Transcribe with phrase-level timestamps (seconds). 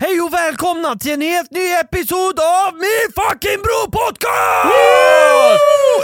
[0.00, 4.74] Hej och välkomna till en helt ny episod av min fucking bro podcast!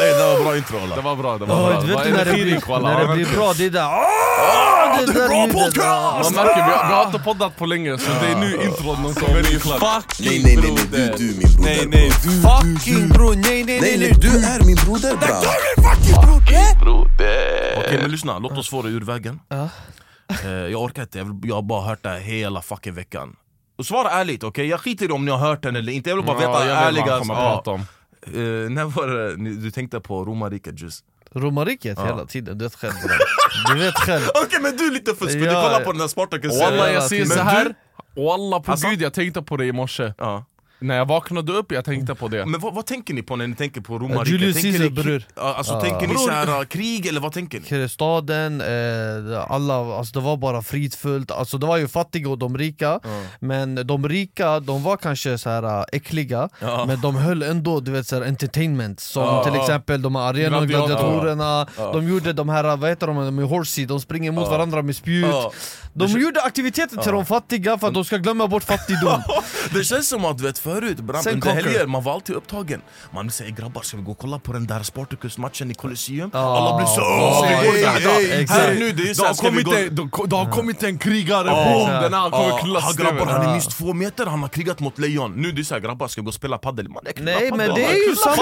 [0.03, 0.97] Ey, det var bra intro alla.
[0.97, 1.97] Det var bra, det var Åh, bra.
[1.97, 2.89] vet du när det blir, walla.
[2.99, 6.35] när det blir bra, det är där Åh, det är där bra ljudet, podcast!
[6.37, 9.03] Man märker, vi har, vi har inte poddat på länge så det är nu intron
[9.03, 9.81] någon kommer in klart.
[10.21, 13.65] Nej nej nej, nej du, du är min broder Nej nej, du, Fucking bro, nej
[13.65, 15.43] nej Nej nej nej, du är min broder bra.
[17.79, 19.41] Okej men lyssna, låt oss få det ur vägen.
[19.51, 23.37] Eh, Jag orkar inte, jag, vill, jag har bara hört det här hela fucking veckan.
[23.81, 26.17] Och svara ärligt okej, jag skiter i om ni har hört den eller inte, jag
[26.17, 27.19] vill bara veta Ja, jag vet vad han ärliga...
[27.19, 27.81] kommer ja.
[28.27, 31.05] Eh, när var det ni- du tänkte på romarriket just?
[31.35, 32.93] Romarriket hela tiden, du vet själv.
[33.69, 35.63] Du vet själv Okej men du är lite spydig, Ja.
[35.69, 37.39] kolla på den där Spartacus Walla hela jag säger tiden.
[37.39, 37.75] så Men här.
[38.17, 40.13] Walla på Alltså- gud jag tänkte på det i morse.
[40.19, 40.45] Ja.
[40.81, 42.47] När jag vaknade upp jag tänkte på det.
[42.47, 44.29] Men vad, vad tänker ni på när ni tänker på romarriket?
[44.33, 45.23] Julius Tänker Caesar, ni, bror.
[45.35, 45.81] Alltså Ja.
[45.81, 46.27] tänker ni Bror.
[46.27, 47.89] såhär krig eller vad tänker ni?
[47.89, 52.59] staden, eh, alla, alltså det var bara fridfullt, alltså det var ju fattiga och de
[52.59, 53.01] rika
[53.41, 56.85] Men de rika, de var kanske så här äh, äckliga Ja.
[56.87, 59.61] Men de höll ändå du vet, så här, entertainment Som Ja, till ja.
[59.61, 60.97] exempel de här arenorna, Gladiator.
[60.97, 64.97] gladiatorerna De gjorde de här, vad heter de, med horsey, de springer mot varandra med
[64.97, 65.27] spjut.
[65.93, 69.23] De gjorde aktiviteter till de fattiga för att de ska glömma bort fattigdom
[69.75, 72.83] Det känns som att du vet förut, bram, Sen under helger, man var alltid upptagen
[73.11, 76.31] Man säger grabbar ska vi gå och kolla på den där Spartacus-matchen i Colosseum?
[76.33, 76.39] Ja.
[76.59, 77.73] Alla blir så går
[78.03, 78.61] där, exakt.
[78.61, 79.73] här nu, det är har, ska vi kommit gå...
[79.75, 81.65] en, det- det har kommit en krigare, Ja.
[81.65, 82.03] boom!
[82.03, 85.33] Den här kommer han grabbar, han är minst två meter, han har krigat mot lejon
[85.33, 86.89] Nu det är såhär grabbar, ska vi gå och spela padel?
[86.89, 88.37] Man, Nej men det är ju samma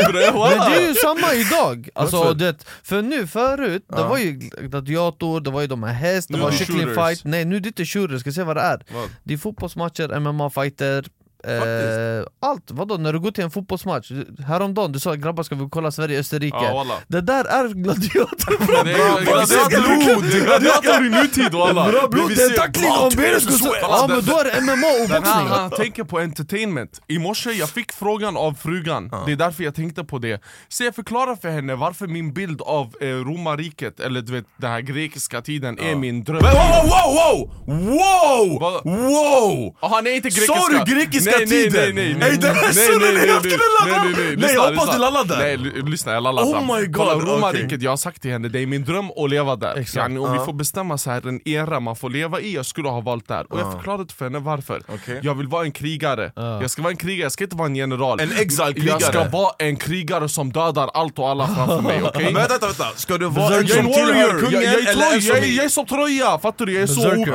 [0.00, 1.88] Men det är ju samma idag!
[1.94, 4.32] Alltså, det, för nu förut, det var ju
[4.68, 7.04] gladiator, det var ju de här häst, det var är det kyckling shooters.
[7.08, 8.84] fight Nej nu är det inte shooters, ska se vad det är?
[9.24, 11.04] Det är fotbollsmatcher, MMA-fighter
[11.44, 12.96] Eh, allt, vadå?
[12.96, 14.10] När du går till en fotbollsmatch,
[14.46, 16.86] häromdagen du sa grabbar ska vi kolla Sverige-Österrike Ja.
[17.08, 21.84] Det där är gladiator är gladiator det är gladiator i nutid walla!
[22.08, 23.78] Bror, det är ser tackling om benet skulle.
[23.80, 27.00] Ja men då är det MMA och boxning han tänker på entertainment.
[27.08, 30.42] I morse jag fick frågan av frugan, det är därför jag tänkte på det.
[30.68, 34.70] Så jag förklarar för henne varför min bild av eh, romarriket, eller du vet den
[34.70, 36.36] här grekiska tiden, är min dröm.
[36.42, 36.50] Wow,
[36.84, 38.60] wow, wow!
[38.60, 38.80] Wow!
[38.84, 39.76] Wow!
[39.80, 40.54] Ah, nej inte grekiska!
[40.54, 41.94] Sa du grekiska nej, nej, tiden?
[41.94, 43.52] Nej nej nej Ey, det här nej, sa du nej, när nej, jag nej.
[43.86, 45.36] Nej nej nej, Nej, hoppas du laddade.
[45.38, 48.48] Nej l- lyssna jag laddar Oh my God, Kolla romarriket, jag har sagt till henne
[48.48, 49.76] det är min dröm att leva där.
[49.76, 49.96] Exakt.
[49.96, 52.88] Yani, om vi får bestämma så här en era man får leva i, jag skulle
[52.88, 53.52] ha valt där.
[53.52, 54.82] Och jag förklarade för henne varför.
[55.22, 56.32] Jag vill vara en krigare.
[56.36, 58.20] Jag ska vara en krigare, jag ska inte vara en general.
[58.20, 58.88] En exile-krigare.
[59.00, 62.24] Jag ska vara en krigare som dödar allt och alla framför mig, okej?
[62.32, 65.64] Men vänta, vänta, ska du vara en är som tillhör kungen är eller jag, är-
[65.64, 66.72] är som Troja, fattar du?
[66.72, 67.26] Jag är så OP!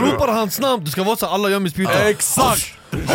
[0.00, 0.10] du?
[0.10, 2.72] ropar hans namn, det ska vara så alla gör med spjutet Exakt!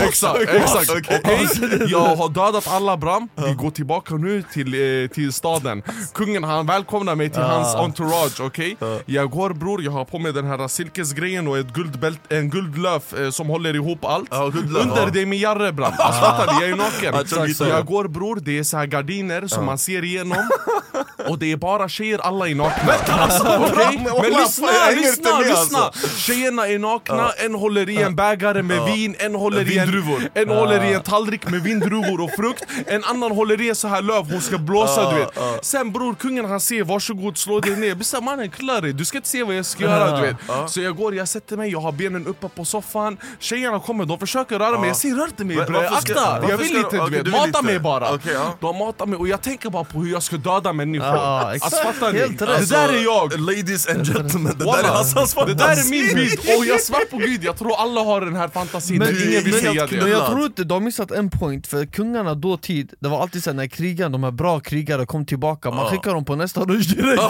[0.07, 0.90] Exakt, exakt!
[0.90, 1.22] Okej.
[1.23, 1.47] Okej?
[1.88, 6.66] Jag har dödat alla Bram, vi går tillbaka nu till, eh, till staden Kungen han
[6.66, 8.78] välkomnar mig till hans entourage, okej?
[9.06, 13.13] Jag går bror, jag har på mig den här silkesgrejen och ett guldbält, en guldlöf
[13.13, 15.09] eh, som håller ihop allt Ja, guldlöf, Under ja.
[15.13, 16.66] det är min jarre Bram, alltså fattar du?
[16.66, 17.66] Jag är naken Exakt så.
[17.66, 20.50] Jag går bror, det är så här gardiner som man ser igenom
[21.29, 22.94] Och det är bara tjejer, alla är nakna
[23.59, 24.07] Okej?
[24.22, 25.79] men lyssna, lyssna, lyssna!
[25.79, 26.07] alltså.
[26.18, 30.29] Tjejerna är nakna, en håller i en bägare med vin, en håller i en, Vindruvor.
[30.33, 32.63] en håller i en tallrik med vindruvor och frukt.
[32.88, 35.29] En annan håller i en så här löv, hon ska blåsa du vet.
[35.61, 38.03] Sen bror, kungen han säger varsågod slå dig ner.
[38.03, 40.35] Såhär mannen klar dig, du ska inte se vad jag ska göra du vet.
[40.67, 43.17] Så jag går, jag sätter mig, jag har benen uppe på soffan.
[43.39, 46.44] Tjejerna kommer, de försöker röra mig, jag säger rör inte mig bre, akta!
[46.49, 48.19] Jag vill inte du vet, mata mig bara.
[48.59, 51.17] De matar mig och jag tänker bara på hur jag ska döda människor.
[51.17, 52.19] Alltså fattar ni?
[52.19, 53.39] Det där är jag!
[53.39, 55.53] Ladies and gentlemen, det där är Hassans det fantasi!
[55.53, 58.47] där är min bild, och jag svär på gud, jag tror alla har den här
[58.47, 58.97] fantasin.
[58.97, 60.10] Men, ingen vill säga helt det.
[60.12, 63.44] Men jag tror inte de har missat en point, för kungarna dåtid, det var alltid
[63.44, 66.89] så när krigarna, de här bra krigare kom tillbaka, man skickar dem på nästa rush
[66.95, 67.22] direkt?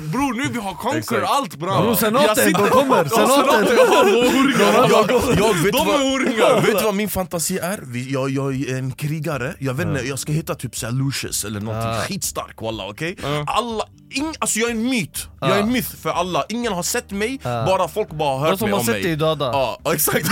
[0.00, 3.04] Bror nu vi har conquer allt bra senaten, Jag de kommer!
[3.04, 3.76] Senaten!
[4.90, 6.60] Jag, jag De är horungar.
[6.60, 7.80] vet du vad min fantasi är?
[8.12, 11.60] Jag, jag är en krigare, jag vet inte, jag ska heta typ såhär Lucius eller
[11.60, 13.16] någonting skitstark walla okej?
[13.46, 16.82] Alla, ing, alltså jag är en myt, jag är en myth för alla, ingen har
[16.82, 19.02] sett mig, bara folk bara har De hört som mig har om sett mig.
[19.02, 19.44] dig döda.
[19.44, 20.26] Ja, exakt.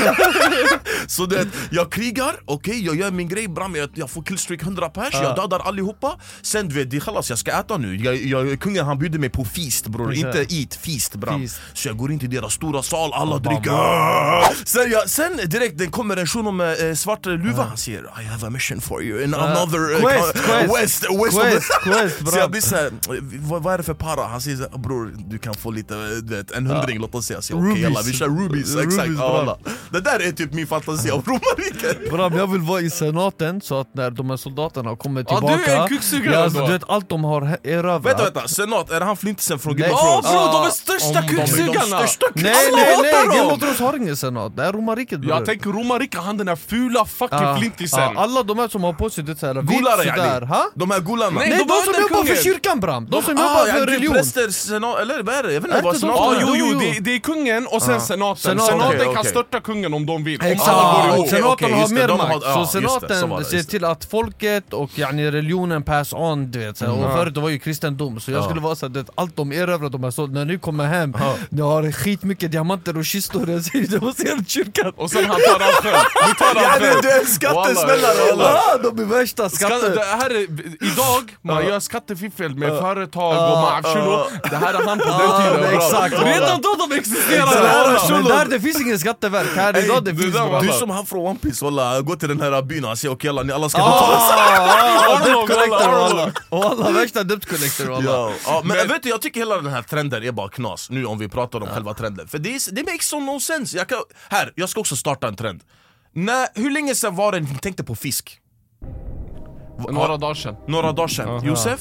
[1.06, 4.88] Så det, jag krigar, okej jag gör min grej bram, jag, jag får killstreak 100
[4.88, 6.16] pers, jag dödar allihopa.
[6.42, 9.30] Sen du vet, det är jag ska äta nu, jag, jag, kungen han bjuder mig
[9.30, 11.48] på feast bror, inte eat, feast bram.
[11.74, 14.64] Så jag går in till deras stora sal, alla dricker.
[14.64, 18.24] Sen, jag, sen direkt det kommer en shuno med eh, svart luva, han säger I
[18.24, 20.74] have a mission for you in another eh, Quest, quest.
[20.76, 22.38] west, west Quest, quest, Så bra.
[22.38, 22.90] jag blir såhär,
[23.70, 24.26] vad, är det för para?
[24.26, 27.26] Han säger såhär, bror du kan få lite, eh, du vet, en hundring låt oss
[27.26, 27.82] säga Okej Rubies.
[27.82, 29.38] jalla vi kör rubies, exakt Rubies, ja, bra.
[29.40, 29.58] alla.
[29.90, 33.80] Det där är typ min fantasi av romarriket Bram, jag vill vara i senaten så
[33.80, 36.72] att när de här soldaterna kommer Ja, du tillbaka är en kuksugare ja, alltså, du
[36.72, 40.00] vet allt de har erövrat Vänta vänta, senat, är det han flintisen från Game of
[40.00, 40.32] Ja Thrones?
[40.32, 42.00] bror, de är Ja, största kuksugarna!
[42.34, 43.38] Nej nej nej!
[43.38, 46.46] Game of Thrones har ingen senat, det är romarriket bror Jag tänker romarriket, han den
[46.46, 49.54] där fula fucking Ja, flintisen ja, Alla de här som har på sig det såhär
[49.54, 50.64] vitt Gulare sådär?
[50.74, 53.59] De här gularna Nej, Nej de som jobbar för kyrkan Bram, de som Ah, jobbar
[53.68, 54.14] ja, för religion?
[54.14, 55.52] präster, senat, eller vad är det?
[55.52, 57.18] Jag vet Är inte vad inte de senat Ja som- jo Jo, det, det är
[57.18, 58.66] kungen och sen senaten, Senaten.
[58.78, 61.28] senaten Okej, kan störta kungen om de vill, om Exakt, alla går ihop.
[61.28, 64.98] Senaten har mer de har- makt, så senaten var det, ser till att folket och
[64.98, 68.38] yani, religionen pass on, du vet, så, och förut det var ju kristendom, så jag
[68.38, 68.44] Ja.
[68.44, 71.14] skulle vara såhär, allt de erövrar de här, så när ni kommer hem,
[71.48, 75.36] ni har skitmycket diamanter och kistor, jag säger det måste göra kyrkan Och sen han
[75.40, 75.96] tar av själv,
[76.28, 77.02] nu tar han Ja, själv.
[77.02, 78.44] du, är en skattesmällare.
[78.44, 80.16] Ah, De är värsta Skatt, skatter!
[80.20, 80.42] här är,
[80.92, 85.74] idag, man gör skattefiffel med företag och maafshulo Det här är han på den tiden
[85.74, 88.28] exakt, Redan då de existerade!
[88.28, 91.06] Där det finns ingen skatteverk, här idag det finns var bra du är som han
[91.06, 93.68] från One Piece walla, gå till den här byn och säger okej alla, ni alla
[93.68, 96.32] ska Ah, betala.
[96.50, 96.90] walla!
[96.90, 98.32] Värsta debt collector walla!
[98.64, 101.28] Men, vet du, jag tycker hela den här trenden är bara knas, nu om vi
[101.28, 102.28] pratar om själva trenden.
[102.28, 103.98] För det, är, det makes some no sense, jag kan,
[104.28, 105.60] här, jag ska också starta en trend.
[106.14, 108.38] När, Hur länge sedan var det ni tänkte på fisk?
[109.90, 110.56] Några dagar sedan.
[110.68, 111.80] Några dagar sedan, Josef?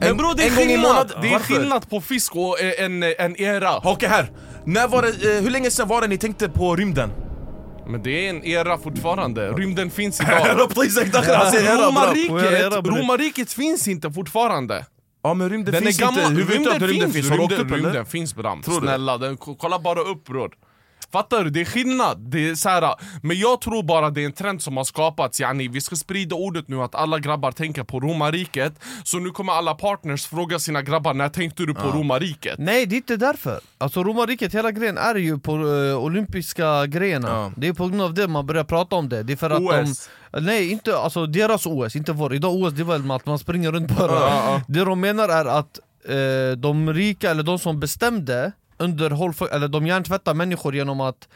[0.00, 1.54] Men bror det är en gång i skillnad, det är Varför?
[1.54, 3.76] skillnad på fisk och eh, en, en era.
[3.84, 4.30] Okej här,
[4.64, 7.10] när var det, eh, hur länge sedan var det ni tänkte på rymden?
[7.86, 10.46] Men det är en era fortfarande, rymden finns idag.
[10.58, 14.86] Romarriket, Romarriket, romarriket finns inte fortfarande.
[15.22, 17.30] Ja men rymden Den är finns gammal, inte, hur vet du att rymden finns?
[17.30, 20.50] Rymden, rymden finns bram, snälla, den, kolla bara upp bror
[21.12, 21.50] Fattar du?
[21.50, 24.62] Det är skillnad, det är så här, men jag tror bara det är en trend
[24.62, 28.72] som har skapats yani, Vi ska sprida ordet nu att alla grabbar tänker på romarriket
[29.04, 32.58] Så nu kommer alla partners fråga sina grabbar när tänkte du på romarriket?
[32.58, 37.28] Nej det är inte därför, alltså romarriket hela grejen är ju på eh, olympiska grejerna
[37.28, 37.52] Ja.
[37.56, 39.60] Det är på grund av det man börjar prata om det, det är för att
[39.60, 40.10] OS.
[40.32, 43.38] de Nej inte, alltså deras OS, inte vår, idag OS det är väl att man
[43.38, 44.62] springer runt bara Ja, ja.
[44.68, 45.78] Det de menar är att
[46.08, 51.28] eh, de rika, eller de som bestämde underhåll, för, eller de hjärntvättar människor genom att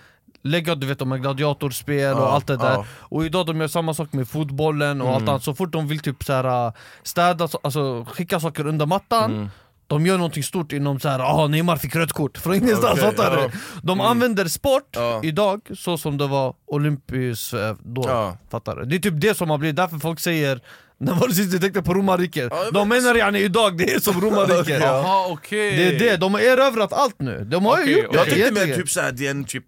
[0.43, 2.85] lägga du vet, de här gladiatorspel och Ja, allt det där ja.
[2.99, 5.17] Och idag de gör samma sak med fotbollen och Mm.
[5.21, 6.73] allt annat, så fort de vill typ så här, äh,
[7.03, 9.49] städa, så- alltså skicka saker under mattan Mm.
[9.87, 13.31] De gör någonting stort inom så här, ah Neymar fick rött kort från ingenstans, ja.
[13.31, 13.51] du?
[13.83, 15.21] De använder sport Ja.
[15.23, 18.37] idag så som det var olympiskt eh, då, Ja.
[18.51, 18.85] fattar du?
[18.85, 20.61] Det är typ det som har blivit, därför folk säger
[21.03, 22.49] när var det sist du tänkte på romarriket?
[22.51, 24.83] Ja, jag de menar yani idag, det är som romarriket
[25.29, 25.77] okej.
[25.77, 28.15] Det är det, de har erövrat allt nu, de har ju Okej, gjort.
[28.15, 29.65] Jag det tänkte mer typ såhär, det är en typ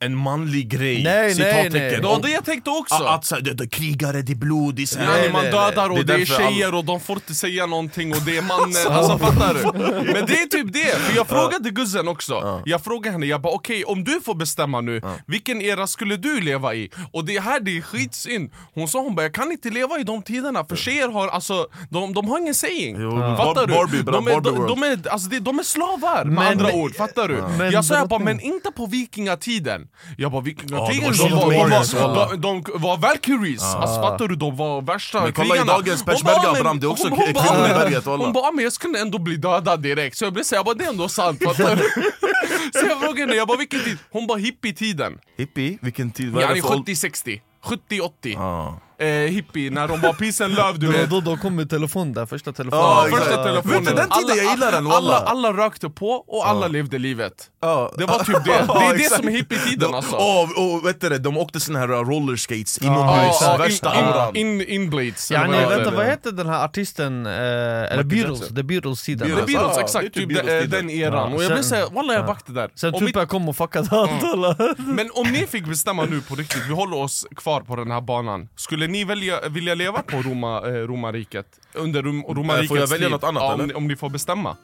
[0.00, 1.90] en manlig grej, Nej, nej, nej.
[2.00, 2.94] Det Om- det jag tänkte också!
[2.94, 5.42] Att, att det, det är krigare, det är blod, det är såhär, Yani Nej, man
[5.42, 8.22] nej, dödar och det är, därför alla- tjejer och de får inte säga någonting och
[8.22, 9.62] det är mannen, alltså fattar du?
[10.12, 13.52] Men det är typ det, för jag frågade guzzen också, jag frågade henne, jag bara
[13.52, 16.90] okej om du får bestämma nu, vilken era skulle du leva i?
[17.12, 20.02] Och det här det är skitsynd, hon sa hon bara jag kan inte leva i
[20.02, 22.96] de tiderna för tjejer har alltså, de, de har ingen saying
[23.36, 23.74] Fattar du?
[23.74, 26.94] Barbie, de, är, de, de, är, alltså det, de är slavar med Men- andra ord,
[26.96, 27.42] fattar du?
[27.58, 29.67] Men jag sa jag bara men inte på vikingatiden
[30.16, 34.28] Jag bara vikingatiden, Ja, de, de var de, var, de, de, var valkyries, alltså fattar
[34.28, 34.36] du?
[34.36, 35.72] De var värsta Men kolla i krigarna.
[35.72, 38.04] dagens Hon peshmerga, bara, men- Bram, det är också kvinnor i men- berget.
[38.04, 40.74] Hon bara, men jag skulle ändå bli dödad direkt, så jag blev såhär, jag bara
[40.74, 41.82] det är ändå sant fattar du?
[42.80, 43.98] Så jag frågade henne, jag bara vilken tid?
[44.10, 46.32] Hon bara hippietiden Hippie, vilken tid?
[46.32, 46.92] Vad är det för ålder?
[46.92, 48.80] 70-60, 70-80 Ja.
[48.98, 51.64] eh, hippie när de var peace and love du Då, vet då, då kom ju
[51.64, 53.84] telefon där, första telefonen Ja, Ja, första telefonen.
[53.84, 55.22] Vet du, den tiden jag gillar den, alla, wallah.
[55.26, 57.50] alla rökte på och alla levde livet.
[57.60, 57.92] Ja.
[57.98, 58.50] Det var typ det.
[58.50, 59.16] Det Ja, är det exakt.
[59.20, 60.16] som är hippietiden De- alltså.
[60.16, 60.42] Och,
[60.74, 64.36] och vet du, det, de åkte såna här rollerskates Ja, inomhus, ja, värsta in, auran.
[64.36, 65.30] in, in, inblades.
[65.30, 65.96] Ja, vad nej, heter vänta, det?
[65.96, 67.26] vad heter den här artisten?
[67.26, 68.48] Eh, eller Beatles.
[68.48, 69.02] The Beatles.
[69.04, 70.04] The Beatles, Ja, exakt.
[70.04, 70.86] typ Typ de- Beatles-tiden.
[70.86, 71.30] den eran.
[71.30, 72.70] Ja, och jag blev såhär, walla jag backade där.
[72.74, 74.56] Sen Tupac kom och fuckade allt alla.
[74.78, 78.00] Men om ni fick bestämma nu på riktigt, vi håller oss kvar på den här
[78.00, 78.48] banan.
[78.56, 81.46] Skulle ni välja, vilja leva på Roma, eh, romarriket?
[81.74, 83.66] Under rom, romarrikets Får jag välja något annat, ja, om, eller?
[83.66, 84.56] ni- om ni får bestämma.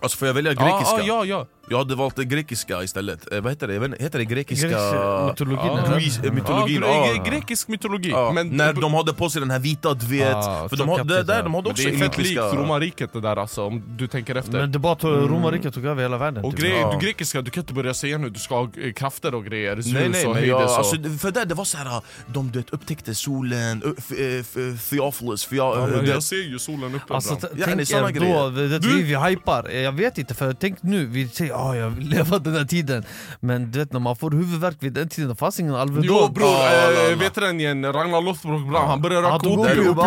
[0.00, 0.96] Alltså får jag välja grekiska?
[0.98, 1.46] Ja, ja, ja.
[1.72, 3.32] Jag hade valt det grekiska istället.
[3.32, 3.74] Eh, vad heter det?
[3.74, 4.68] Jag vet inte, heter det grekiska...
[4.68, 5.96] Grekiska mytologin, Ja, eller?
[6.00, 7.22] Greis- eh, mytologin, ja, ja.
[7.22, 8.10] gre- Grekisk mytologi.
[8.10, 10.34] Ja, Men, när de hade på sig den här vita, du vet.
[10.34, 11.42] Ah, för de, hade, trollkapten, där, ja.
[11.42, 14.34] de hade men också det är fett likt romarriket det där alltså, om du tänker
[14.34, 14.52] efter.
[14.52, 16.44] Men det bara tog, romarriket tog över hela världen.
[16.44, 16.60] och typ.
[16.60, 16.92] gre Ja.
[17.00, 19.74] du grekiska, du kan inte börja säga nu du ska ha eh, krafter och grejer,
[19.74, 20.78] Zeus Nej nej, och men Hades jag, och...
[20.78, 24.40] alltså, för där det var så här, de du vet, upptäckte solen, uh, f- eh,
[24.40, 27.54] f- Theophilus, för jag, ja, men jag ser ju solen uppe Alltså ibland.
[27.54, 28.50] t- Ja, det är tänk såna er då, grejer.
[28.50, 31.54] det, det, Du- vi, vi hypar, Eh, jag vet inte för tänk nu, vi säger
[31.62, 33.04] ah, jag vill leva den här tiden
[33.40, 36.28] Men du vet när man får huvudvärk vid den tiden, det fanns ingen Alvedon Jo
[36.28, 37.16] bror, alla, alla.
[37.16, 37.92] vet du den igen?
[37.92, 39.98] Ragnar Lothbrok bram, han började röka opium.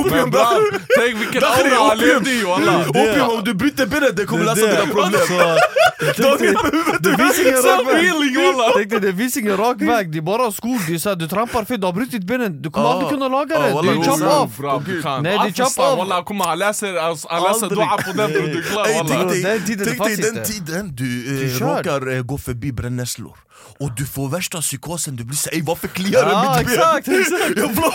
[0.00, 0.62] opium, bram,
[0.98, 2.88] tänk vilken aura han levde i walla!
[2.88, 5.20] Opium, om du bryter benet det kommer lösa dina problem!
[6.16, 6.54] Så, tänk dig,
[7.00, 8.72] det finns ingen rak väg Self-healing walla!
[8.76, 11.28] Tänk dig, det finns ingen rak väg, det är bara skog, det är så du
[11.28, 14.42] trampar fel, du har brutit benen, du kommer aldrig kunna laga det, det är chop
[14.42, 14.58] off!
[15.22, 16.46] Nej, det är chop off.
[16.46, 17.28] Han läser, alltså,
[17.68, 20.13] dua på den bror, du är klar walla!
[20.16, 20.52] Dig, Den inte.
[20.52, 21.76] tiden du Du eh, kör.
[21.76, 23.38] råkar eh, gå förbi brännässlor
[23.80, 26.74] och du får värsta psykosen, du blir såhär ey varför kliar det Ja mitt ben?
[26.76, 27.56] exakt, exakt!
[27.56, 27.90] Jävla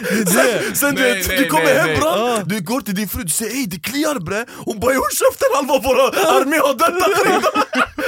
[0.00, 0.26] horunge!
[0.26, 1.96] Sen, sen du, Nej, vet, nej, du kommer nej, hem nej.
[2.00, 4.44] bram, du går till din fru, du säger ey det kliar bre.
[4.64, 6.04] Hon bara håll käften halva våra
[6.38, 7.42] armé har dött redan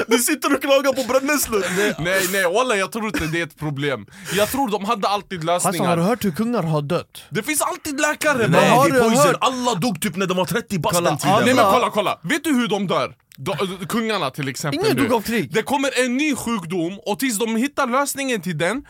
[0.06, 1.64] Du sitter och klagar på brännässlor
[2.04, 2.26] Nej.
[2.32, 4.06] Nej walla jag tror inte det är ett problem.
[4.34, 7.22] Jag tror de hade alltid Alltså har du lösningar hört hur kungar har dött?
[7.30, 9.36] Det finns alltid läkare Nej har det är du poison, hört?
[9.40, 11.34] alla dog typ när de var 30 bast Kolla, den tiden.
[11.34, 11.90] Alla- Nej men kolla.
[11.90, 13.14] kolla, vet du hur de dör?
[13.38, 13.56] De,
[13.88, 15.52] kungarna till exempel Ingen dog av krig.
[15.54, 18.82] Det kommer en ny sjukdom och tills de hittar lösningen till den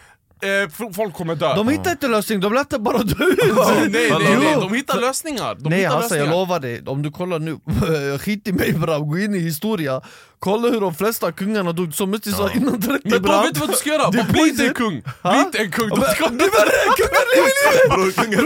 [0.44, 3.38] eh, Folk kommer dö De hittar inte lösning, de lät det bara dö ut!
[3.90, 5.54] nej, nej, nej, de hittar lösningar!
[5.54, 6.26] De Nej hittar jag lösningar.
[6.30, 7.58] lovar dig, om du kollar nu,
[8.18, 10.00] skit i mig bram, gå in i historia
[10.38, 13.60] Kolla hur de flesta kungarna dog, som Musti sa innan 30 Men bram vet du
[13.60, 14.10] vad du ska göra?
[14.10, 15.02] Bli inte en kung!
[15.22, 15.30] Ha?
[15.32, 15.90] Bli inte en kung!
[15.90, 16.04] Kungen
[16.38, 16.66] lever
[17.36, 17.90] livet!
[17.90, 18.44] Bror, kungen,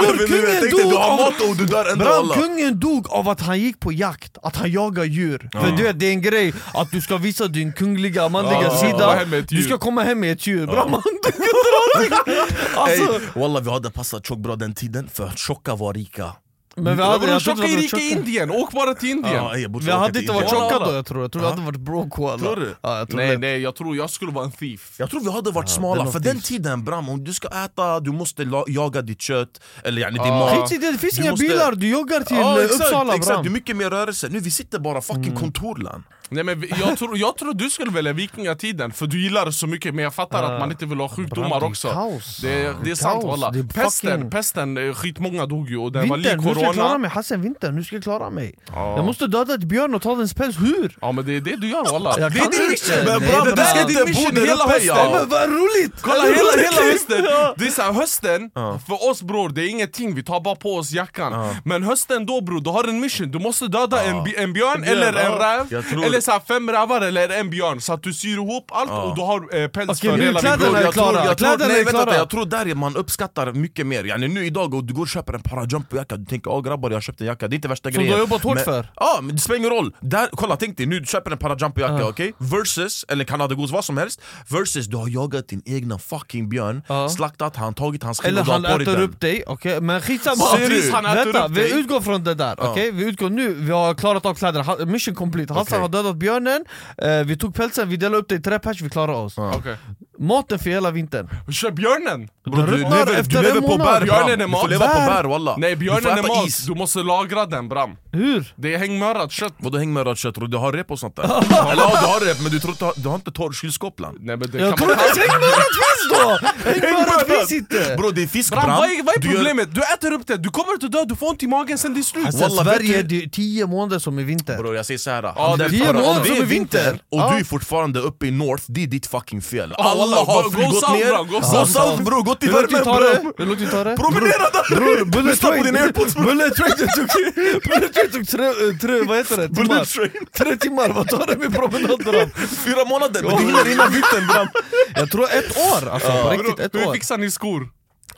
[0.61, 2.35] dig, du dog har mat och du dör ändå alla.
[2.35, 5.49] kungen dog av att han gick på jakt, att han jagar djur.
[5.53, 8.77] För du vet, det är en grej att du ska visa din kungliga manliga Ja,
[8.77, 8.99] sida.
[8.99, 11.33] komma hem med ett Du ska komma hem med ett djur, Bram han dog inte
[11.39, 12.19] någonting!
[12.77, 16.33] Alltså, Ey, Walla vi hade passat tjockt bra den tiden för tjocka var rika
[16.83, 19.35] men vi hade, jag trodde rika Indien, åk bara till Indien!
[19.35, 22.23] Ja, Vi hade inte varit tjocka då jag tror, jag tror vi hade varit broke
[22.23, 22.75] walla Tror du?
[22.83, 23.39] Ja, jag tror Nej det.
[23.39, 24.95] nej, jag tror jag skulle vara en thief.
[24.99, 28.13] Jag tror vi hade varit smala, för den tiden bram, om du ska äta, du
[28.13, 30.69] måste jaga ditt kött, eller yani din mat.
[30.69, 32.81] Skit i det, det finns Du inga måste- bilar, du joggar till Ja eh, exakt,
[32.83, 36.45] Uppsala exakt, det är Bram mycket mer rörelse, nu vi sitter bara fucking kontorland Nej
[36.45, 39.95] men jag tror, jag tror du skulle välja vikingatiden, för du gillar det så mycket
[39.95, 41.89] men jag fattar att man inte vill ha sjukdomar är också.
[41.89, 42.37] kaos.
[42.43, 43.53] Det, det är Det är sant walla.
[43.75, 46.75] Pesten, fucking- pesten, eh, skitmånga dog ju och den var lik Vintern, nu ska jag
[46.75, 48.55] klara corona mig Hassan, vintern, nu ska jag klara mig.
[48.75, 48.97] Ja.
[48.97, 50.97] Jag måste döda ett björn och ta dens päls, hur?
[51.01, 52.15] Ja men det är det du gör walla.
[52.19, 52.97] Jag Det är din mission!
[53.07, 55.13] Men bram, det där är din mission hela hösten!
[55.13, 55.93] Men vad roligt!
[56.01, 57.25] Kolla hela, hela hösten!
[57.57, 58.51] Det är såhär, hösten,
[58.87, 61.55] för oss bror, det är ingenting, vi tar bara på oss jackan.
[61.65, 65.07] Men hösten då bror, du har en mission, du måste döda en, en björn eller
[65.07, 68.71] en räv Eller så här, fem rävar eller en björn, så att du syr ihop
[68.73, 71.25] allt och du har eh, päls Okej, för hela din bror är jag tror, klara,
[71.25, 74.75] jag tror, nej, är vänta, jag tror där man uppskattar mycket mer, yani nu idag
[74.75, 77.27] och du går och köper en parajumperjacka, du tänker åh grabbar jag har köpt en
[77.27, 78.09] jacka, det är inte värsta Som grejen.
[78.11, 78.93] du har jobbat hårt men, för.
[78.97, 82.07] Ja men det spelar ingen roll, där, kolla tänk dig, nu du köper en parajumperjacka
[82.09, 82.33] okej?
[82.39, 84.21] Versus, eller Canada Goose, vad som helst.
[84.49, 87.09] Versus du har jagat din egna fucking björn, Ja.
[87.09, 89.03] slaktat han, tagit hans skinn Eller och du har han på dig äter den.
[89.11, 89.81] upp dig, okej?
[89.81, 90.59] Men skitsamma, Ja,
[90.93, 91.81] han äter Vänta, upp vi dig.
[91.81, 92.91] utgår från det där, okej?
[92.91, 95.53] Vi utgår nu, vi har klarat av kläderna, mission complete.
[95.55, 96.65] Hassan har dödat björnen,
[96.99, 99.77] eh, vi tog pälsen, vi delade upp det i tre pers, vi klarade oss Okay.
[100.21, 102.29] Maten för hela vintern Kör björnen!
[102.47, 103.87] Bro, du ruttnar lever, efter du en lever på månad.
[103.87, 104.71] bär Björnen bram, är du får mat.
[104.71, 105.25] leva på Bär.
[105.25, 106.67] walla Nej Du björnen är mat, is.
[106.67, 108.53] du måste lagra den bram Hur?
[108.57, 110.35] Det är hängmörat kött Vadå hängmörat kött?
[110.51, 111.25] Du har rep och sånt där?
[111.73, 114.37] Eller ja, du har rep men du, tror, inte- du har inte torr kylskåplan Nej
[114.37, 116.39] men det Jag man inte ens hängmörat finns då!
[116.87, 117.95] Hängmörat finns inte!
[117.99, 119.75] Bro det är fisk Bram, vad är, vad är Du gör- problemet?
[119.75, 122.01] Du äter upp det, du kommer inte dö, du får ont i magen sen det
[122.01, 124.99] är slut Alltså, Sverige, du- det är tio månader som är vinter Bror jag säger
[124.99, 126.99] såhär, Ja, det är Anders, tio om månader det som är vinter.
[127.11, 129.75] och du är fortfarande uppe i north, det är ditt fucking fel
[130.13, 131.13] Alla har gå gått ner.
[131.13, 132.03] bro, gå South.
[132.03, 133.21] Bror, gå till Hur värmen det?
[133.23, 133.33] bror!
[133.39, 133.97] Hur långt tar det?
[133.97, 135.23] Promenera där!
[135.23, 136.25] Lyssna på din airpods bror!
[136.25, 137.07] Bullet Train det tog,
[137.71, 138.47] Bullet Train tog tre,
[138.83, 139.49] tre, vad heter det?
[139.49, 140.11] Bullet train.
[140.39, 142.31] Tre timmar, vad tar det med promenad bram?
[142.65, 144.49] Fyra månader, men du hinner innan vintern bram!
[144.97, 147.69] Jag tror ett år alltså, på riktigt ett Hur år fixar ni skor?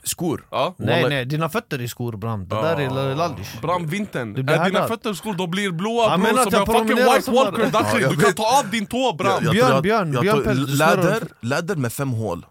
[0.03, 0.47] Skor?
[0.51, 0.75] Ja.
[0.77, 4.55] Nej nej, dina fötter i skor bram, det där är lallish Bram vintern, Du blir
[4.55, 7.71] är dina fötter skor då blir blåa Han bror menar som en fucking White Walker.
[7.71, 11.75] Dakhli, du kan ta av din tå bram Jag- jag Björn, björn, björn Läder, läder
[11.75, 12.45] med fem hål.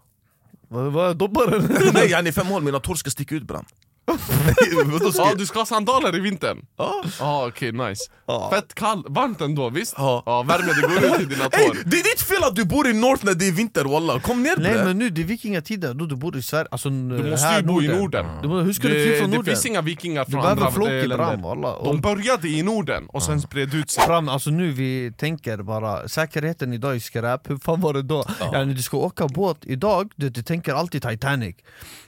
[0.67, 1.69] Vad vad är dobbaren?
[1.93, 3.65] Nej yani fem hål, mina tår ska sticka ut bram
[4.85, 6.57] Vadå ska Ja jag- du ska ha sandaler i vintern?
[6.77, 7.03] Ja.
[7.19, 8.03] Ah, okej nice.
[8.51, 9.93] Fett kallt, varmt ändå visst?
[9.97, 10.23] Ja.
[10.25, 12.65] Ja värme det går ut i dina Ey, tår det är ditt fel att du
[12.65, 14.83] bor i North när det är vinter walla, kom ner Nej bre!
[14.83, 16.95] men nu, det är vikingatiden, då du bor i Sverige, alltså Du
[17.29, 18.25] måste här ju bo i Norden.
[18.41, 19.53] Du, må- hur ska du fly det, från det Norden?
[19.55, 21.37] finns inga vikingar Du från andra eh, länder.
[21.43, 21.73] walla.
[21.73, 24.03] Och- De började i Norden och sen spred ut sig.
[24.03, 28.25] Fram, alltså nu vi tänker bara, säkerheten idag är skräp, hur fan var det då?
[28.39, 28.51] Ja.
[28.51, 31.55] när du ska åka båt idag, du, du tänker alltid Titanic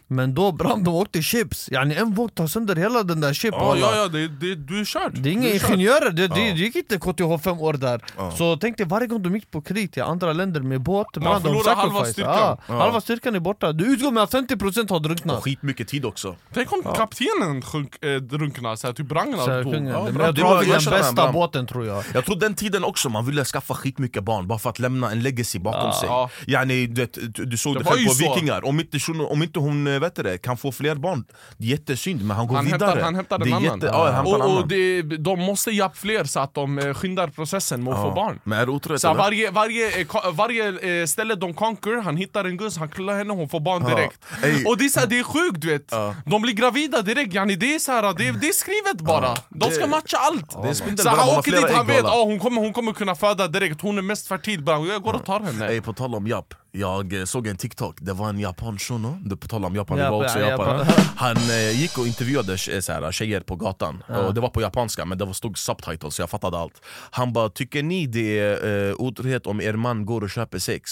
[0.07, 3.53] Men då bram, de åkte chips, yani en våg tar sönder hela den där chip
[3.57, 3.79] Ja walla.
[3.81, 6.75] ja ja, det, det, du är körd Det är inga ingenjörer, det, det, det gick
[6.75, 8.01] inte KTH fem år där.
[8.37, 11.41] Så tänk dig varje gång de gick på krig till andra länder med båt, de
[11.41, 12.57] förlorar halva styrkan.
[12.67, 15.37] Ja, Halva styrkan är borta, du utgår med att 50% har drunknat.
[15.37, 16.35] Och skitmycket tid också.
[16.53, 19.73] Tänk om kaptenen sjönk, äh, drunknade, såhär, typ Så Ragnar här, dog.
[19.75, 20.31] Ja, bra.
[20.31, 22.03] Det var- den bästa båten tror jag.
[22.13, 25.19] Jag tror den tiden också, man ville skaffa skitmycket barn bara för att lämna en
[25.23, 26.09] legacy bakom sig.
[26.47, 28.33] Yani, du, du, du såg Det det, själv på så.
[28.33, 28.97] vikingar, om inte,
[29.29, 31.25] om inte hon eh, vet det, kan få fler barn
[31.57, 33.79] Jättesynd, men han går Han vidare hämtar, han hämtar en annan.
[33.83, 34.67] ja, han och och annan.
[34.67, 38.39] det, de måste japp fler så att de eh, skyndar processen med att få barn.
[38.43, 39.17] Men är det otroligt Så eller?
[39.17, 43.49] varje, varje, eh, varje ställe de conquer, han hittar en guzz, han knullar henne, hon
[43.49, 44.25] får barn direkt.
[44.43, 44.65] Ey.
[44.65, 45.93] Och det är, så här, det är sjukt du vet,
[46.25, 49.35] de blir gravida direkt, yani, det, är så här, det, det är skrivet bara.
[49.49, 50.51] De ska matcha allt.
[50.99, 52.21] Så han åker dit, han vet walla.
[52.21, 55.25] oh, hon, kommer, hon kommer kunna föda direkt, hon är mest fertil, jag går och
[55.25, 55.67] tar henne.
[55.67, 59.35] Ey, på tal om japp, jag eh, såg en TikTok, det var en japan shuno,
[59.35, 60.79] på tal om Japan, det var också ja, Japan.
[60.79, 60.93] Japan.
[61.15, 64.61] Han eh, gick och intervjuade tje- så här, tjejer på gatan, och det var på
[64.61, 66.81] japanska men det var stod subtitles så jag fattade allt.
[67.11, 70.91] Han bara, tycker ni det är eh, otrohet om er man går och köper sex?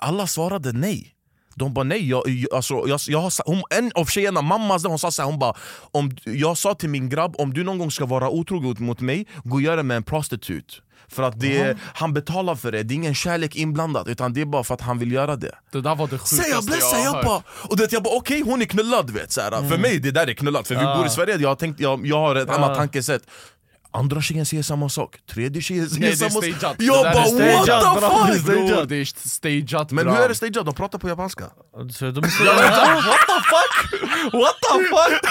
[0.00, 1.14] Alla svarade nej.
[1.54, 4.98] De bara nej, jag, jag, alltså, jag, jag har, hon, en av tjejerna, mammas, hon
[4.98, 5.54] sa så här, hon bara
[5.90, 9.26] om, Jag sa till min grabb, om du någon gång ska vara otrogen mot mig,
[9.44, 10.74] gå och gör det med en prostitute
[11.12, 14.44] För att det, han betalar för det, det är ingen kärlek inblandad utan det är
[14.44, 15.54] bara för att han vill göra det.
[15.72, 17.24] Det där var det sjukaste jag blessar har jag hört.
[17.24, 19.68] bara Och det, jag bara okej hon är knullad vet såhär.
[19.68, 22.06] För mig det där är knullat, för vi bor i Sverige, jag, har tänkt, jag,
[22.06, 23.22] jag har ett annat tankesätt
[23.92, 26.76] Andra tjejen säger samma sak, tredje tjejen säger Nej, samma sak.
[26.78, 28.00] Jag bara är what the
[28.36, 28.46] fuck!
[28.46, 30.66] Det är Bror, det är stageat Men hur är det stageat?
[30.66, 31.44] De pratar på japanska
[31.92, 32.30] Så de är
[33.10, 34.02] What the fuck?
[34.32, 35.30] What the fuck?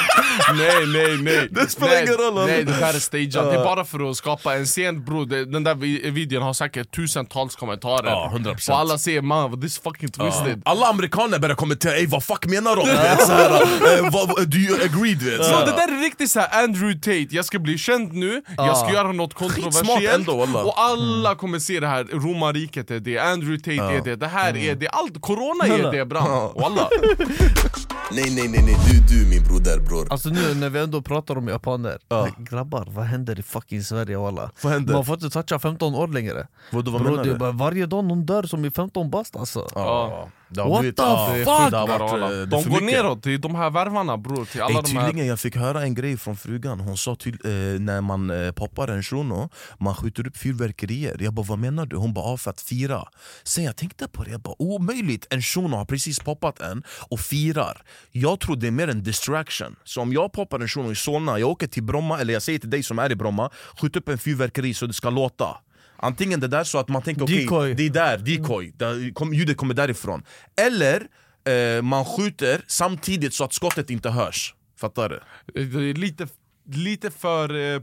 [0.57, 2.45] nej nej nej Det spelar nej, ingen roll?
[2.47, 5.63] Nej det där är stageat, det är bara för att skapa en scen bror Den
[5.63, 8.71] där vi- videon har säkert tusentals kommentarer Ja, 100%.
[8.71, 12.75] Och alla säger man this fucking twisted Alla amerikaner börjar kommentera ey vad fuck menar
[12.75, 12.85] de?
[12.85, 13.51] Du vet, så här,
[13.97, 15.13] eh, vad, do you agree?
[15.15, 15.65] Du vet, så Så här.
[15.65, 19.11] det där är riktigt såhär Andrew Tate, jag ska bli känd nu, jag ska göra
[19.11, 20.59] något kontroversiellt ändå.
[20.59, 24.57] Och alla kommer se det här, romarriket är det, Andrew Tate är det, det här
[24.57, 26.89] är det, allt, corona är det bram Wallah.
[28.11, 28.75] Nej nej nej, nej.
[28.91, 30.07] Du, du min broder bror.
[30.11, 31.97] Alltså nu när vi ändå pratar om japaner,
[32.37, 34.51] grabbar vad händer i fucking Sverige walla?
[34.61, 34.93] Vad händer?
[34.93, 36.47] Man får inte toucha 15 år längre.
[36.71, 37.57] Vadå, vad Bro, menar du?
[37.57, 39.67] Varje dag någon dör som är 15 bast alltså.
[39.75, 40.29] Ja.
[40.49, 41.71] Det har What blivit- the ja, fuck?
[41.71, 44.81] Det har varit, De går neråt, det är de här värvarna bror, till alla Ey,
[44.85, 48.01] de här tydligen jag fick höra en grej från frugan, hon sa till, eh, när
[48.01, 51.17] man eh, poppar en shuno, man skjuter upp fyrverkerier.
[51.19, 51.95] Jag bara vad menar du?
[51.95, 53.03] Hon bara ah, för att fira.
[53.43, 57.19] Sen jag tänkte på det, jag bara omöjligt, en shuno har precis poppat en och
[57.19, 57.81] firar.
[58.11, 59.75] Jag tror det är mer en distraction.
[59.83, 62.59] Så om jag poppar en shuno i Solna, jag åker till Bromma, eller jag säger
[62.59, 63.49] till dig som är i Bromma
[63.81, 65.57] Skjut upp en fyrverkeri så det ska låta
[66.01, 67.73] Antingen det där så att man tänker okej, Decoy.
[67.73, 70.23] det är där, decoy, där, kom, ljudet kommer därifrån
[70.61, 71.07] Eller
[71.53, 75.19] eh, man skjuter samtidigt så att skottet inte hörs Fattar du?
[75.53, 76.27] Det är lite,
[76.73, 77.75] lite för...
[77.75, 77.81] Eh,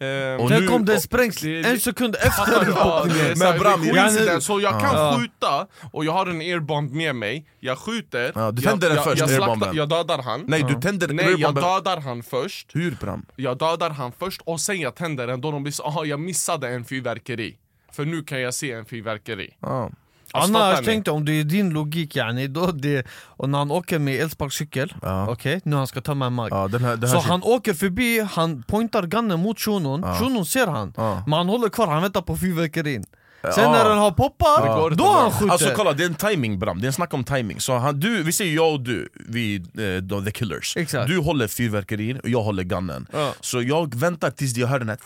[0.00, 2.66] eh, Och Tänk nu- om det sprängs en sekund efter?
[2.76, 4.42] Ja, Men Bram, jag-.
[4.42, 5.16] Så jag kan Ja.
[5.18, 8.96] skjuta, och jag har en airbomb med mig, jag skjuter, Ja, du jag, tänder den
[8.96, 9.76] jag, först, jag, slaktar- airbomben.
[9.76, 13.26] jag dödar han Nej du tänder Nej jag dödar han först Hur Bram?
[13.36, 16.20] Jag dödar han först och sen jag tänder den då de blir så aha jag
[16.20, 17.56] missade en fyrverkeri
[17.92, 19.50] För nu kan jag se en fyrverkeri.
[20.34, 24.20] Annars tänkte om det är din logik yani, då det, och när han åker med
[24.20, 25.28] elsparkcykel, Ja.
[25.30, 27.74] okej, nu han ska tömma en mag Ja, den här, den här Så han åker
[27.74, 31.22] förbi, han pointar gunnen mot shunon, shunon ser han Ja.
[31.26, 33.04] Men han håller kvar, han väntar på fyrverkerin
[33.54, 33.72] Sen Ja.
[33.72, 35.52] när den har poppat, då inte han skjuter.
[35.52, 37.60] Alltså kolla, det är en timing Bram, det är en snack om timing.
[37.60, 40.76] Så han, du, Vi säger jag och du, vi eh, the killers.
[40.76, 41.08] Exakt.
[41.08, 43.32] Du håller fyrverkerin och jag håller gunnen Ja.
[43.40, 44.98] Så jag väntar tills jag hör den här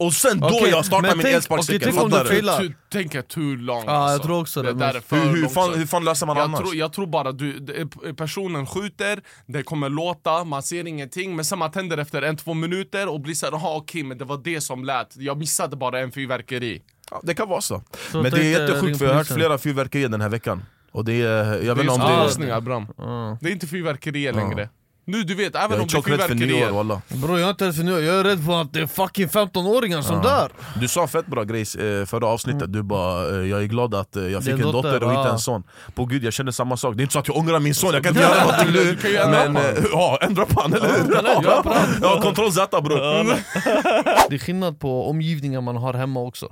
[0.00, 2.30] Och sen då Okej, jag startar men min tänk- elsparkcykel, tänk om du fattar du?
[2.30, 2.58] failar.
[2.60, 4.26] Tu- Tänk är too long Ja, jag alltså.
[4.26, 6.36] tror också det, Det där men- är för Hur, hur, fan, hur fan löser man
[6.36, 6.60] jag annars?
[6.60, 11.44] tror, jag tror bara du, det- personen skjuter, det kommer låta, man ser ingenting Men
[11.44, 14.40] sen man tänder efter en, två minuter och blir såhär, jaha okej men det var
[14.44, 17.82] det som lät Jag missade bara en fyrverkeri Ja, det kan vara så.
[18.12, 19.36] Så Men det tänkte är jättesjukt för jag har hört polisen.
[19.36, 20.62] flera fyrverkerier den här veckan.
[20.92, 23.38] Och det är, jag Det vet är inte om det skottlossningar bram Ja.
[23.40, 24.68] Det är inte fyrverkerier längre
[25.10, 27.02] Nu du vet, även Jag är om det är tjock rädd för nyår fyrverkerier walla.
[27.08, 29.26] Bro jag är inte ens för nu, jag är rädd för att det är fucking
[29.26, 30.52] 15-åringar som dör.
[30.80, 34.16] Du sa fett bra grej eh, förra avsnittet, du bara eh, jag är glad att
[34.16, 35.32] eh, jag är fick en dotter, dotter och inte ja.
[35.32, 35.62] en son.
[35.94, 37.94] På gud jag känner samma sak, det är inte så att jag ångrar min son,
[37.94, 39.24] jag kan inte göra något eller Du kan ju hur?
[39.24, 41.14] ändra Men på ja, ändra på han eller hur?
[41.44, 41.64] Ja,
[42.02, 42.98] Ja, kontroll Z bror.
[44.28, 46.48] Det är skillnad på omgivningar man har hemma också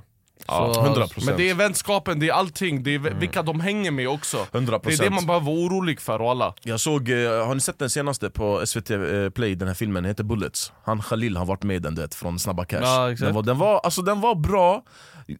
[0.51, 3.91] Ja, Så- 100% Men det är vänskapen, det är allting, det är vilka de hänger
[3.91, 4.47] med också.
[4.51, 4.97] 100%.
[4.97, 7.61] Det är det man behöver vara orolig för och alla Jag såg, eh, har ni
[7.61, 10.71] sett den senaste på SVT eh, Play, den här filmen, den heter Bullets.
[10.85, 12.81] Han Khalil har varit med i den du vet, från Snabba Cash.
[12.83, 14.83] Ja, den, var, den, var, alltså, den var bra.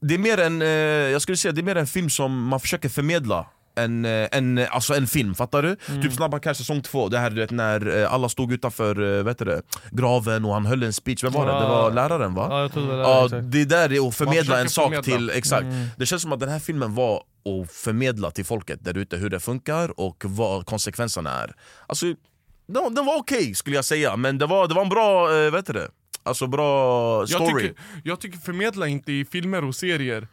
[0.01, 2.59] Det är mer en, eh, jag skulle säga det är mer en film som man
[2.59, 3.45] försöker förmedla
[3.83, 5.75] en, eh, en, eh, alltså en film, fattar du?
[5.89, 6.01] Mm.
[6.01, 9.39] Typ Snabba Cash säsong två, det här du vet när eh, alla stod utanför vet
[9.39, 9.61] du
[9.91, 11.51] graven och han höll en speech, vem var det?
[11.51, 12.47] Det var läraren va?
[12.49, 15.17] Ja jag tror det var Ja, det, där är att förmedla en sak förmedla.
[15.17, 15.87] till, exakt Mm.
[15.97, 19.29] Det känns som att den här filmen var att förmedla till folket där ute hur
[19.29, 21.55] det funkar och vad konsekvenserna är
[21.87, 22.05] Alltså,
[22.67, 25.65] den, den var okej skulle jag säga, men det var, det var en bra, vet
[25.65, 25.89] du det?
[26.23, 30.27] Alltså bra jag story tycker, jag tycker förmedla inte i filmer och serier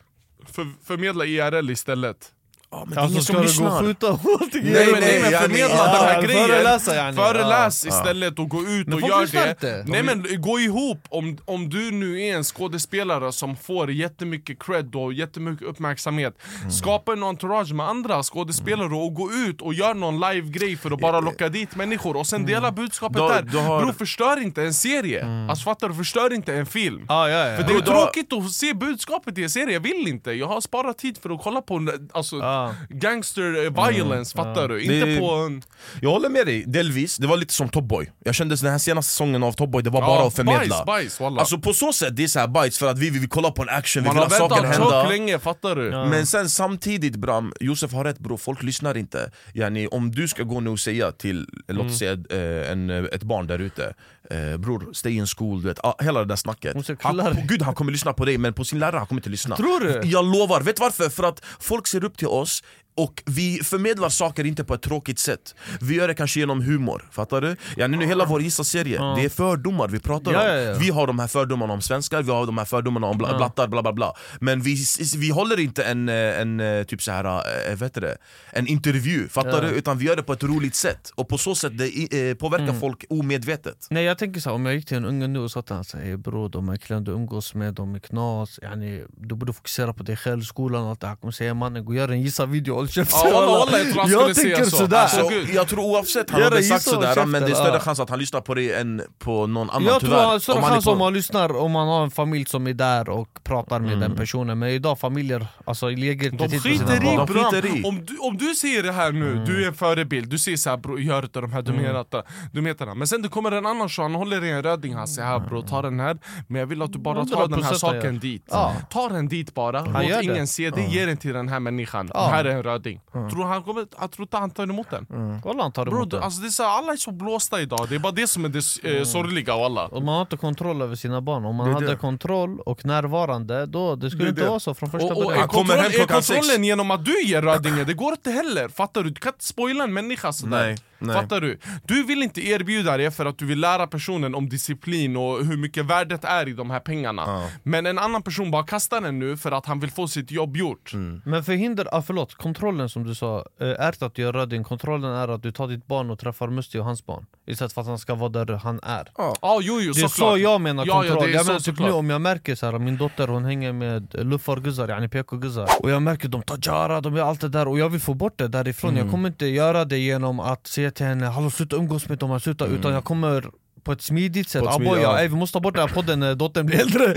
[0.52, 2.32] för, Förmedla IRL istället
[2.70, 4.20] ja, men Alltså ingen ska som du gå och lyssnar skjuta och
[4.52, 7.16] Nej, Nej men, nej, men förmedla Ja, den här grejen, föreläsa, yani.
[7.16, 7.88] föreläs Ja.
[7.96, 9.85] istället och gå ut Men och gör lyssnar det inte.
[9.87, 14.94] Nej men gå ihop, om, om du nu är en skådespelare som får jättemycket cred
[14.96, 16.70] och jättemycket uppmärksamhet Mm.
[16.70, 21.00] Skapa en entourage med andra skådespelare och gå ut och gör någon live-grej för att
[21.00, 23.29] bara locka dit människor och sen dela budskapet Mm.
[23.29, 25.94] Då- där då har- Bro förstör inte en serie, alltså fattar du?
[25.94, 27.57] Förstör inte en film Ja, ja, ja.
[27.57, 30.33] för det är Då- då- tråkigt att se budskapet i en serie, jag vill inte.
[30.33, 32.75] Jag har sparat tid för att kolla på alltså, Ja.
[32.88, 34.83] gangster eh, violence, fattar du?
[34.83, 35.62] Inte Det- på en...
[36.01, 38.79] Jag håller med dig, delvis, det var lite som Top Boy Jag kände den här
[38.79, 41.40] senaste säsongen av Top Boy, det var bara att förmedla bajs, bajs, wallah.
[41.40, 43.51] Alltså på så sätt, det är så här bajs för att vi, vi vill kolla
[43.51, 45.90] på en action, vi Man vill har ha saker väntat hända tjockt länge, fattar du?
[45.90, 50.42] Men sen samtidigt Bram, Josef har rätt bro, folk lyssnar inte yani, Om du ska
[50.42, 53.95] gå nu och säga till, låt oss säga eh, en, ett barn där ute
[54.30, 57.46] eh, Bror, stay in school, du vet, ah, hela det där snacket han.
[57.46, 59.80] Gud han kommer lyssna på dig men på sin lärare han kommer inte lyssna Tror
[59.80, 60.08] du?
[60.08, 61.08] Jag lovar, vet varför?
[61.08, 62.62] För att folk ser upp till oss
[62.96, 65.54] och vi förmedlar saker inte på ett tråkigt sätt.
[65.80, 67.56] Vi gör det kanske genom humor, fattar du?
[67.76, 70.46] Ja, nu hela vår gissa-serie, det är fördomar vi pratar Ja, om.
[70.46, 70.74] ja, ja.
[70.80, 73.68] Vi har de här fördomarna om svenskar, vi har de här fördomarna om bla, blattar,
[73.68, 74.12] bla bla bla.
[74.40, 74.76] Men vi,
[75.16, 78.16] vi håller inte en, eh, en eh, typ så här, eh, vet det,
[78.50, 79.68] en intervju, fattar du?
[79.68, 81.12] Utan vi gör det på ett roligt sätt.
[81.14, 82.80] Och på så sätt det påverkar Mm.
[82.80, 83.87] folk omedvetet.
[83.90, 85.72] Nej jag tänker så här, om jag gick till en unge nu och sa till
[85.72, 88.59] honom så här, "Ey, bror de här killarna du umgås med, de är knas.
[88.62, 91.16] Yani, Du borde fokusera på dig själv, skolan och allt det här.
[91.16, 94.35] Kommer säga mannen gå och gör en gissa-video, håll käften Ja, jag tror han skulle
[94.35, 94.77] säga så.
[94.77, 94.96] sådär.
[94.99, 98.18] Alltså, jag tror oavsett han hade sagt sådär men det är större chans att han
[98.18, 100.38] lyssnar på dig än på någon annan Jag tror tyvärr.
[100.38, 102.72] större Om han är chans om man lyssnar om man har en familj som är
[102.72, 104.59] där och pratar med den personen.
[104.59, 107.27] Men idag familjer, alltså lägger inte tid på sina barn.
[107.27, 107.83] De skiter i.
[107.85, 110.77] om du, om du säger det här nu, du är en förebild, du säger såhär
[110.77, 112.22] bro, gör inte de här dumheterna,
[112.53, 115.29] dumheterna Men sen det kommer en annan så han håller i en röding, han säger
[115.29, 116.18] här bro, ta den här.
[116.49, 118.46] Men jag vill att du bara tar den här 100% saken dit.
[118.90, 122.11] Ta den dit bara, låt ingen se det, ge den till den här människan.
[122.14, 122.75] Här är en röding
[123.12, 125.40] Tror du han kommer, jag tror inte han tar emot den?
[125.42, 127.10] Kolla han tar Bro, emot du, den alltså det är så, här, alla är så
[127.10, 130.14] blåsta idag, det är bara det som är det eh, sorgliga av alla och man
[130.14, 131.96] har inte kontroll över sina barn, om man Det hade det.
[131.96, 134.48] kontroll och närvarande då, det skulle Det inte det.
[134.48, 136.38] vara så från första och, och är, början Han kommer kontroll, hem är klockan sex.
[136.38, 137.86] kontrollen genom att du ger rödingen?
[137.86, 139.10] Det går inte heller, fattar du?
[139.10, 141.16] Du kan inte spoila en människa sådär Nej, nej.
[141.16, 141.59] Fattar du?
[141.85, 145.56] Du vill inte erbjuda det för att du vill lära personen om disciplin och hur
[145.56, 147.48] mycket värdet är i de här pengarna Ja.
[147.62, 150.56] Men en annan person bara kastar den nu för att han vill få sitt jobb
[150.56, 151.22] gjort Mm.
[151.24, 154.64] Men förhinder, ah, förlåt, kontrollen som du sa eh, är inte att du gör röding,
[154.64, 157.80] kontrollen är att du tar ditt barn och träffar Musti och hans barn Istället för
[157.80, 160.61] att han ska vara där han är Ja, jo, jo, Det är såklart så jag
[160.61, 162.66] menar Ja, ja, kontroll, det är jag så menar typ nu om jag märker så
[162.66, 167.00] här, min dotter hon hänger med luffarguzzar, yani PK-guzzar Och jag märker de tar jara,
[167.00, 169.04] de gör allt det där och jag vill få bort det därifrån Mm.
[169.04, 172.31] Jag kommer inte göra det genom att säga till henne 'Hallå sluta umgås med dem,
[172.31, 173.51] här, sluta' utan jag kommer
[173.85, 174.68] på ett smidigt sätt, Mm.
[174.68, 175.18] Ett smidigt- ja.
[175.20, 177.05] ey, vi måste ta bort den här podden när dottern blir äldre.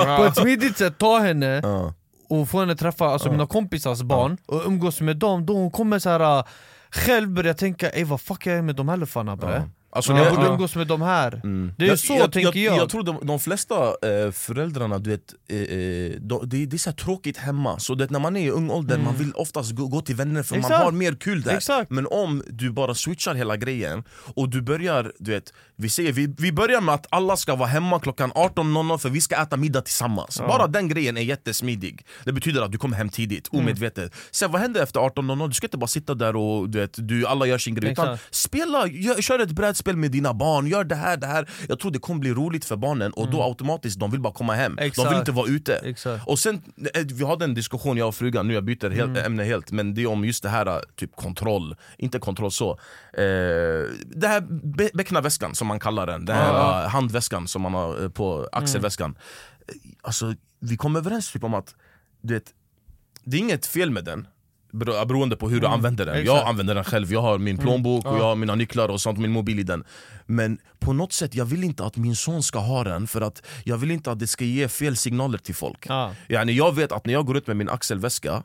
[0.00, 1.62] Eh, På ett smidigt sätt, ta henne
[2.28, 5.98] och få henne träffa alltså, mina kompisars barn och umgås med dem, då hon kommer
[5.98, 6.44] så här äh,
[6.90, 10.34] själv börja tänka ey vad fuck jag är med de här luffarna bre Alltså, Jag
[10.34, 10.52] borde ja.
[10.52, 11.40] umgås med de här.
[11.78, 12.76] Det är ju så tänker jag.
[12.76, 16.78] Jag tror de, de flesta eh, föräldrarna, du vet, eh, eh, de, det, det är
[16.78, 19.86] så tråkigt hemma Så det, när man är i ung ålder, man vill oftast gå,
[19.86, 20.70] gå till vänner för man Mm.
[20.72, 20.84] Exakt.
[20.84, 21.90] har mer kul där Exakt.
[21.90, 26.34] Men om du bara switchar hela grejen och du börjar, du vet, vi, säger, vi,
[26.38, 29.80] vi börjar med att alla ska vara hemma klockan 18.00 för vi ska äta middag
[29.80, 33.64] tillsammans Bara den grejen är jättesmidig Det betyder att du kommer hem tidigt, Mm.
[33.64, 35.48] omedvetet Sen vad händer efter 18.00?
[35.48, 38.12] Du ska inte bara sitta där och du vet, du, alla gör sin grej utan
[38.14, 38.34] Exakt.
[38.34, 41.48] Spela, gör, kör ett brädspel med dina barn, gör det här, det här.
[41.68, 44.54] Jag tror det kommer bli roligt för barnen och då automatiskt de vill bara komma
[44.54, 44.76] hem.
[44.76, 44.88] De Mm.
[44.88, 45.10] Exakt.
[45.10, 45.74] vill inte vara ute.
[45.84, 46.26] Exakt.
[46.26, 46.62] Och sen,
[46.94, 49.24] eh, vi hade en diskussion jag och frugan, nu jag byter helt, Mm.
[49.24, 52.70] ämne helt Men det är om just det här eh, typ kontroll, inte kontroll så.
[53.12, 53.24] Eh,
[54.16, 54.40] Det här
[54.76, 59.14] be, becknarväskan som man kallar den, den här eh, handväskan som man har på axelväskan.
[59.68, 61.74] Eh, Alltså vi kom överens typ om att
[62.22, 62.54] du vet,
[63.24, 64.26] det är inget fel med den
[64.72, 66.14] beroende på hur du använder den.
[66.14, 66.34] Jag Mm.
[66.36, 66.48] exakt.
[66.48, 69.30] använder den själv, jag har min plånbok och jag har mina nycklar och sånt, min
[69.32, 69.84] mobil i den.
[70.26, 73.42] Men på något sätt, jag vill inte att min son ska ha den för att
[73.64, 75.86] jag vill inte att det ska ge fel signaler till folk.
[76.28, 78.42] Yani jag vet att när jag går ut med min axelväska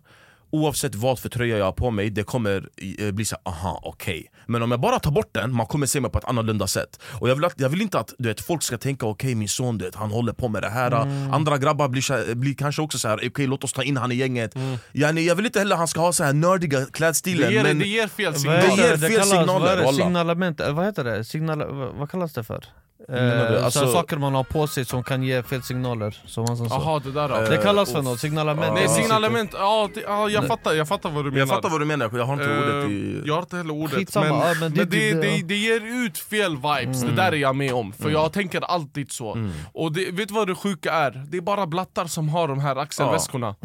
[0.54, 3.80] Oavsett vad för tröja jag har på mig, det kommer eh, bli så här, aha
[3.84, 6.68] okej Men om jag bara tar bort den, man kommer se mig på ett annorlunda
[6.68, 9.36] sätt Och jag vill, att, jag vill inte att du vet, folk ska tänka okej
[9.36, 10.92] min son du vet, han håller på med det här
[11.34, 14.12] Andra grabbar blir, här- blir kanske också så här, okej låt oss ta in han
[14.12, 14.56] i gänget
[14.92, 17.64] yani, Jag vill inte heller att han ska ha så här nördiga klädstilen Det ger,
[17.64, 18.62] men det ger fel signaler.
[18.62, 19.94] Det ger fel kallas, signaler, vad är det?
[19.94, 21.24] Signalement, eh, vad heter det?
[21.24, 21.64] Signal,
[21.98, 22.66] vad kallas det för?
[23.10, 26.58] Eh, Alltså- så saker man har på sig som kan ge fel signaler, som han
[26.58, 26.66] sa.
[26.70, 27.36] Jaha det där då.
[27.36, 28.74] Eh, Det kallas för något, signalement.
[28.74, 31.40] Nej signalement, ja, det, ja jag, fattar, jag fattar vad du menar.
[31.40, 33.22] Jag fattar vad du menar, jag har inte ordet Eh, i...
[33.26, 35.56] Jag har inte heller ordet, Skitsamma, men, ja, men, men det, det- det, det- det,
[35.56, 37.94] ger ut fel vibes, det där är jag med om.
[37.94, 39.38] För jag tänker alltid så.
[39.74, 41.24] Och det, vet du vad det sjuka är?
[41.28, 43.56] Det är bara blattar som har de här axelväskorna.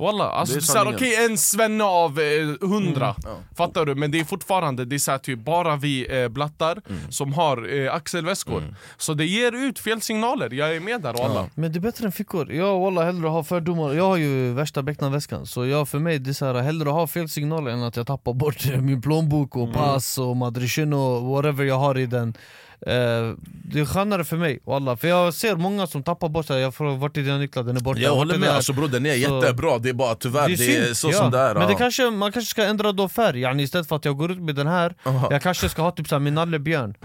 [0.00, 0.94] Walla, alltså Det är det sanningen.
[0.94, 3.14] okej en svenne av eh, hundra,
[3.56, 3.94] fattar du?
[3.94, 6.78] Men det är fortfarande det är såhär, typ, bara vi eh, blattar
[7.10, 8.62] som har eh, axelväskor.
[8.96, 11.46] Så det ger ut fel signaler, jag är med där walla.
[11.54, 12.52] Men det är bättre än fickor.
[12.52, 13.94] Jag wallah hellre ha fördomar.
[13.94, 17.06] Jag har ju värsta becknarväskan, så jag, för mig det är så här, hellre ha
[17.06, 21.64] fel signaler än att jag tappar bort min plånbok och pass och madrichin och whatever
[21.64, 22.34] jag har i den.
[22.80, 23.34] Eh,
[23.68, 24.96] det är skönare för mig, wallah.
[24.96, 27.76] För jag ser många som tappar bort sig, jag får vart är dina nycklar, den
[27.76, 28.00] är borta.
[28.00, 30.46] Jag håller är med, det alltså bror den är Så- jättebra, det är bara tyvärr,
[30.48, 31.12] det är, synd, så ja.
[31.12, 31.78] som det är Men det ja.
[31.78, 34.54] kanske, man kanske ska ändra då färg, yani istället för att jag går ut med
[34.54, 34.94] den här.
[35.30, 36.94] Jag kanske ska ha typ såhär min nallebjörn.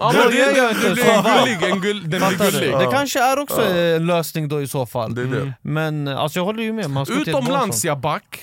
[0.00, 1.04] Ja, Det det, jag det, inte, det blir
[1.44, 2.78] gullig, en gull, den blir gullig.
[2.78, 5.14] Det kanske är också en lösning då i så fall.
[5.14, 5.52] Det är det.
[5.62, 8.40] Men alltså jag håller ju med, man ett Utomlands bra ja back,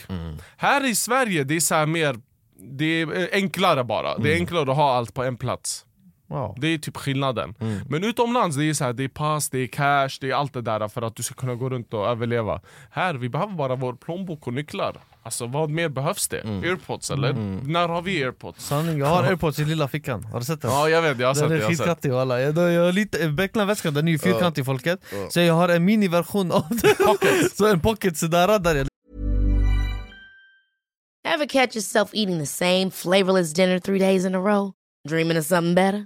[0.57, 2.15] här i Sverige det är så här mer
[2.59, 5.85] det är eh, enklare bara, det är enklare att ha allt på en plats
[6.27, 6.55] Wow.
[6.59, 7.55] Det är typ skillnaden.
[7.89, 10.53] Men utomlands det är så här, det är pass, det är cash, det är allt
[10.53, 12.61] det där för att du ska kunna gå runt och överleva.
[12.91, 14.97] Här, vi behöver bara vår plånbok och nycklar.
[15.23, 16.41] Alltså vad mer behövs det?
[16.45, 17.33] Airpods eller?
[17.67, 18.65] När har vi airpods?
[18.65, 20.71] Sanning, jag har airpods i lilla fickan, har du sett den?
[20.71, 21.59] Ja jag vet, jag har sett Den
[22.01, 22.07] det.
[22.07, 25.69] är walla, jag, jag, har lite, becknarväskan den är ju fyrkantig folket Så jag har
[25.69, 28.87] en miniversion av den, så en pocket sådär där jag
[31.33, 34.73] Ever catch yourself eating the same flavorless dinner three days in a row?
[35.09, 36.05] Dreaming of something better?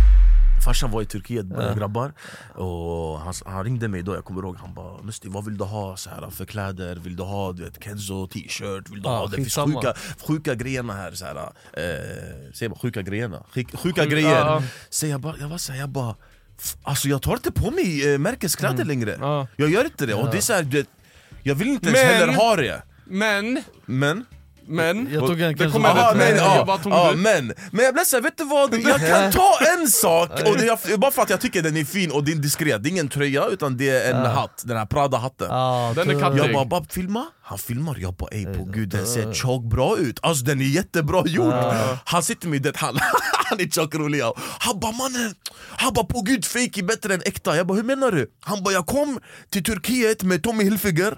[0.65, 2.13] Farsan var i Turkiet med grabbar
[2.55, 5.63] och han, han ringde mig då, jag kommer ihåg, han bara Musti vad vill du
[5.63, 6.95] ha så här, för kläder?
[6.95, 8.89] Vill du ha du vet, Kenzo t-shirt?
[8.89, 9.93] Vill du Ja, ha det finns sjuka,
[10.27, 13.43] sjuka grejerna här så här, eh, Säger man sjuka grejerna?
[13.53, 14.29] Sjuk, sjuka Sjuk- grejer!
[14.29, 14.63] ja, ja.
[14.89, 16.15] Så jag bara, jag var så här, jag bara
[16.83, 19.27] Alltså jag tar inte på mig eh, märkeskläder längre Mm.
[19.27, 19.47] Ja.
[19.55, 20.87] Jag gör inte det, och det är så här, du vet,
[21.43, 24.25] Jag vill inte ens Men- heller ha det Men, Men,
[24.67, 28.23] Men, Jag tog en kanske- Aha, men, men, ja, ja, men, men jag blev såhär,
[28.23, 28.73] vet du vad?
[28.87, 31.83] Jag kan ta en sak, och det är, bara för att jag tycker den är
[31.85, 32.83] fin och det är diskret.
[32.83, 35.47] Det är ingen tröja utan det är en hatt, den här Prada-hatten.
[35.51, 36.19] Ah, Den är tur.
[36.21, 37.25] katt- Jag bara, Bab filma?
[37.43, 40.19] Han filmar, jag bara ey på gud den ser tjock bra ut.
[40.21, 41.53] Alltså den är jättebra gjord.
[42.05, 42.97] Han sitter med det, han,
[43.49, 44.21] han är tjock rolig
[44.59, 45.33] Han bara mannen,
[45.69, 47.57] han bara på gud fake är bättre än äkta.
[47.57, 48.31] Jag bara hur menar du?
[48.39, 51.17] Han bara jag kom till Turkiet med Tommy Hilfiger.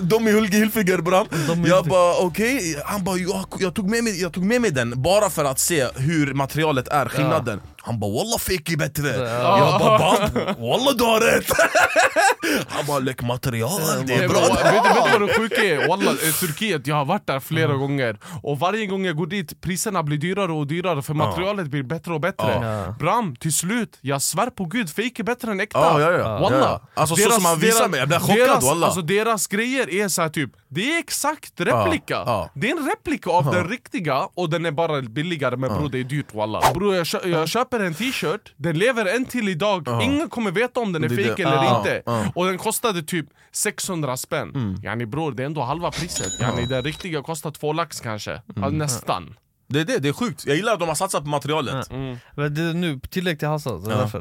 [0.10, 1.26] Tommy Hulge Hilfiger bram
[1.66, 5.02] Jag bara okej, han bara jag, jag, tog med mig, jag tog med mig den
[5.02, 9.08] bara för att se hur materialet är, skillnaden Han bara walla fake är bättre.
[9.08, 11.46] Jag bara bab, walla du har rätt.
[12.68, 14.40] Han bara läck material, det är bra.
[14.40, 15.88] vet, du, vet du vad det sjuka är?
[15.88, 18.18] Wallah, eh, Turkiet, jag har varit där flera gånger.
[18.42, 22.12] Och varje gång jag går dit, priserna blir dyrare och dyrare för materialet blir bättre
[22.14, 22.94] och bättre.
[22.98, 25.78] Bram, till slut, jag svär på gud, fake är bättre än äkta.
[25.78, 26.38] Ja, ja, ja.
[26.38, 26.52] Wallah.
[26.60, 27.00] Ja, ja.
[27.00, 28.86] Alltså, så som han visar mig, jag blir chockad, deras, wallah.
[28.86, 32.14] alltså, deras grejer är så här typ, det är exakt replika.
[32.14, 32.50] ja.
[32.54, 35.98] Det är en replika av den riktiga och den är bara billigare men bror det
[35.98, 36.72] är dyrt wallah.
[36.74, 40.92] Bror jag, jag köper en t-shirt, den lever en till idag, ingen kommer veta om
[40.92, 41.42] den är Det fake det.
[41.42, 42.02] eller Ja, inte.
[42.06, 42.32] Ja.
[42.34, 44.78] och den kostade typ 600 spänn.
[44.84, 46.40] Yani bror, det är ändå halva priset.
[46.40, 49.36] Yani, Den riktiga kostar två lax kanske, ja, nästan.
[49.68, 50.46] Det är det, det är sjukt.
[50.46, 51.90] Jag gillar att de har satsat på materialet.
[52.34, 53.96] Men det är nu, tillägg till Hassan, Ja.
[53.96, 54.18] därför.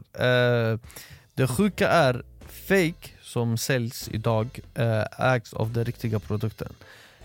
[0.73, 0.79] Eh,
[1.35, 2.23] Det sjuka är,
[2.67, 6.73] fake som säljs idag eh, ägs av den riktiga produkten.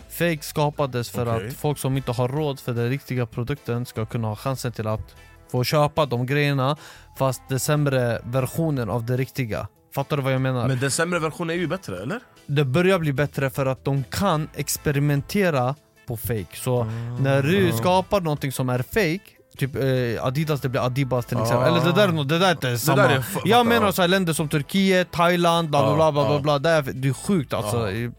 [0.08, 1.48] Fake skapades för Okej.
[1.48, 4.86] att folk som inte har råd för den riktiga produkten ska kunna ha chansen till
[4.86, 5.14] att
[5.50, 6.76] få köpa de grejerna
[7.18, 10.68] Fast den sämre versionen av det riktiga Fattar du vad jag menar?
[10.68, 12.20] Men den sämre versionen är ju bättre, eller?
[12.46, 15.74] det börjar bli bättre för att de kan experimentera
[16.06, 16.84] på fake Så
[17.20, 19.20] när du skapar någonting som är fake
[19.56, 22.78] Typ eh, Adidas, det blir Adibas till exempel Eller det där, det där är inte
[22.78, 26.24] samma där är Jag menar så här länder som Turkiet, Thailand, bla bla bla bla,
[26.24, 26.40] bla, ja.
[26.40, 26.58] bla.
[26.58, 28.10] Det, är, det är sjukt alltså Ja.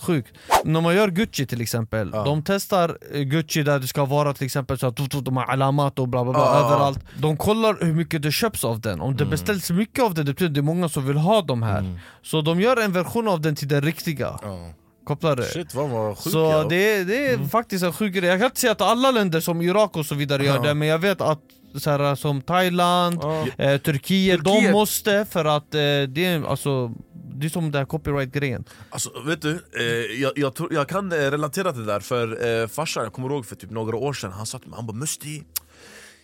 [0.00, 0.32] Sjukt.
[0.64, 2.24] När man gör Gucci till exempel, Ja.
[2.24, 5.98] de testar eh, Gucci där det ska vara till exempel så att de har alamat
[5.98, 9.16] och bla bla bla Ja, överallt De kollar hur mycket det köps av den, om
[9.16, 9.30] det Mm.
[9.30, 11.98] beställs mycket av det, det betyder att det är många som vill ha de här
[12.22, 14.70] Så de gör en version av den till den riktiga Ja.
[15.04, 15.36] Kopplar?
[15.42, 16.68] Shit vad var sjuk Så jag.
[16.68, 19.40] det är, det är faktiskt en sjuk grej, jag kan inte säga att alla länder
[19.40, 21.40] som Irak och så vidare gör det Men jag vet att
[21.78, 23.46] så här, som Thailand, Ja.
[23.64, 24.72] eh, Turkiet, de Turkiet.
[24.72, 26.92] måste för att eh, det är alltså
[27.38, 28.64] Det är som den här copyright-grejen.
[28.90, 32.46] Alltså vet du, eh, jag, jag, tror, jag kan eh, relatera till det där för
[32.62, 34.86] eh, farsan, jag kommer ihåg för typ några år sedan, han sa till mig, han
[34.86, 35.44] bara Musti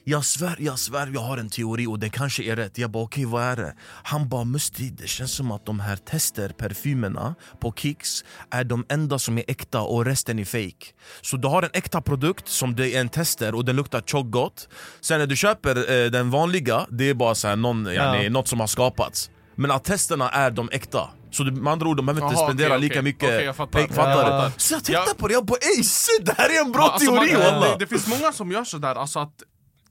[0.07, 2.79] jag svär, jag svär, jag har en teori och det kanske är rätt.
[2.79, 3.75] Jag bara okej, vad är det?
[4.03, 8.87] Han bara Musti, det känns som att de här tester parfymerna på Kicks är de
[8.89, 10.87] enda som är äkta och resten är fake.
[11.23, 14.31] Så du har en äkta produkt som det är en tester och den luktar tjockt
[14.31, 14.69] gott.
[15.01, 18.49] Sen när du köper eh, den vanliga, det är bara så här någon, yani, något
[18.49, 22.07] som har skapats Men att testerna är de äkta så du, med andra ord, de
[22.07, 23.81] behöver inte Jaha, spendera okej, lika mycket Okej, jag fattar.
[23.87, 24.31] fattar Jag du?
[24.31, 24.53] fattar.
[24.57, 25.15] Så jag tänkte Ja.
[25.19, 27.69] på det, jag bara ey shit, det här är en bra Alltså, man- teori walla!
[27.69, 29.43] det, det finns många som gör sådär, alltså att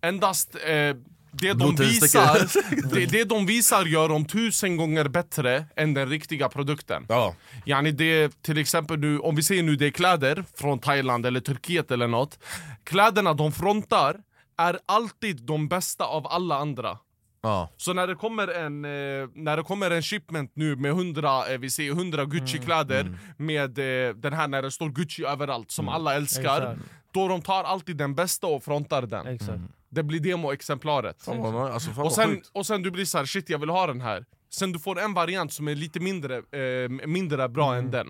[0.02, 0.96] endast eh,
[1.32, 2.48] det, de visar,
[2.96, 7.06] det, det de visar gör de tusen gånger bättre än den riktiga produkten.
[7.10, 7.36] Ja.
[7.66, 11.40] Yani det, till exempel nu, om vi säger nu det är kläder från Thailand eller
[11.40, 12.40] Turkiet eller något
[12.84, 14.16] Kläderna de frontar
[14.58, 16.98] är alltid de bästa av alla andra
[17.46, 17.70] Ja.
[17.78, 21.58] så när det kommer en, eh, när det kommer en shipment nu med 100, eh,
[21.60, 26.16] vi säger 100 Gucci-kläder med eh, den här när det står Gucci överallt som alla
[26.16, 26.82] älskar Exakt.
[27.14, 29.28] Då de tar alltid den bästa och frontar den.
[29.28, 29.60] Exakt.
[29.90, 31.28] Det blir demoexemplaret.
[31.28, 34.26] Alltså, och sen, och sen du blir så här, shit jag vill ha den här.
[34.50, 38.08] Sen du får en variant som är lite mindre, eh, mindre bra än den.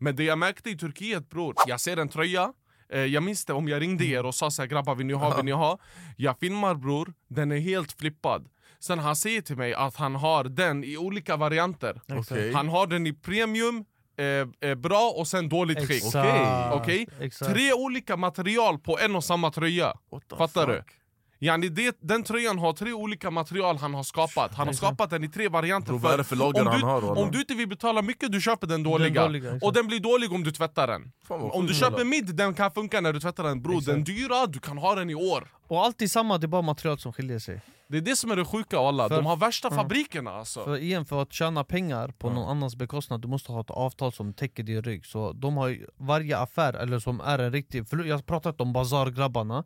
[0.00, 2.52] Men det jag märkte i Turkiet bror, jag ser en tröja.
[2.92, 5.12] Eh, Jag minns det om jag ringde er och sa så här, grabbar vill ni
[5.12, 5.78] ha, vill ni ha?
[6.16, 8.48] Jag filmar bror, den är helt flippad
[8.80, 12.52] Sen han säger till mig att han har den i olika varianter Okej.
[12.52, 13.84] Han har den i premium,
[14.18, 16.02] eh, eh, bra och sen dåligt skick.
[16.72, 17.06] Okej?
[17.20, 17.52] Exakt.
[17.52, 19.92] Tre olika material på en och samma tröja
[20.38, 20.82] Fattar du?
[21.42, 24.54] Yani det, den tröjan har tre olika material han har skapat.
[24.54, 26.80] Han har skapat den i tre varianter Bro, vad är det för lager om, han
[26.80, 27.20] du, har, walla?
[27.20, 29.64] om du inte vill betala mycket, du köper den dåliga, dåliga, exakt.
[29.64, 31.12] Och den blir dålig om du tvättar den.
[31.28, 33.62] Fan, Om du köper mid, den kan funka när du tvättar den.
[33.62, 35.48] Bro, den dyra, du kan ha den i år.
[35.68, 37.60] Och alltid samma, det är bara material som skiljer sig.
[37.88, 40.64] Det är det som är det sjuka alla, För- de har värsta fabrikerna alltså.
[40.64, 44.12] För igen, för att tjäna pengar på någon annans bekostnad, du måste ha ett avtal
[44.12, 45.06] som täcker din rygg.
[45.06, 48.72] Så de har ju, varje affär, eller som är en riktig, jag har pratat om
[48.72, 49.64] bazargrabbarna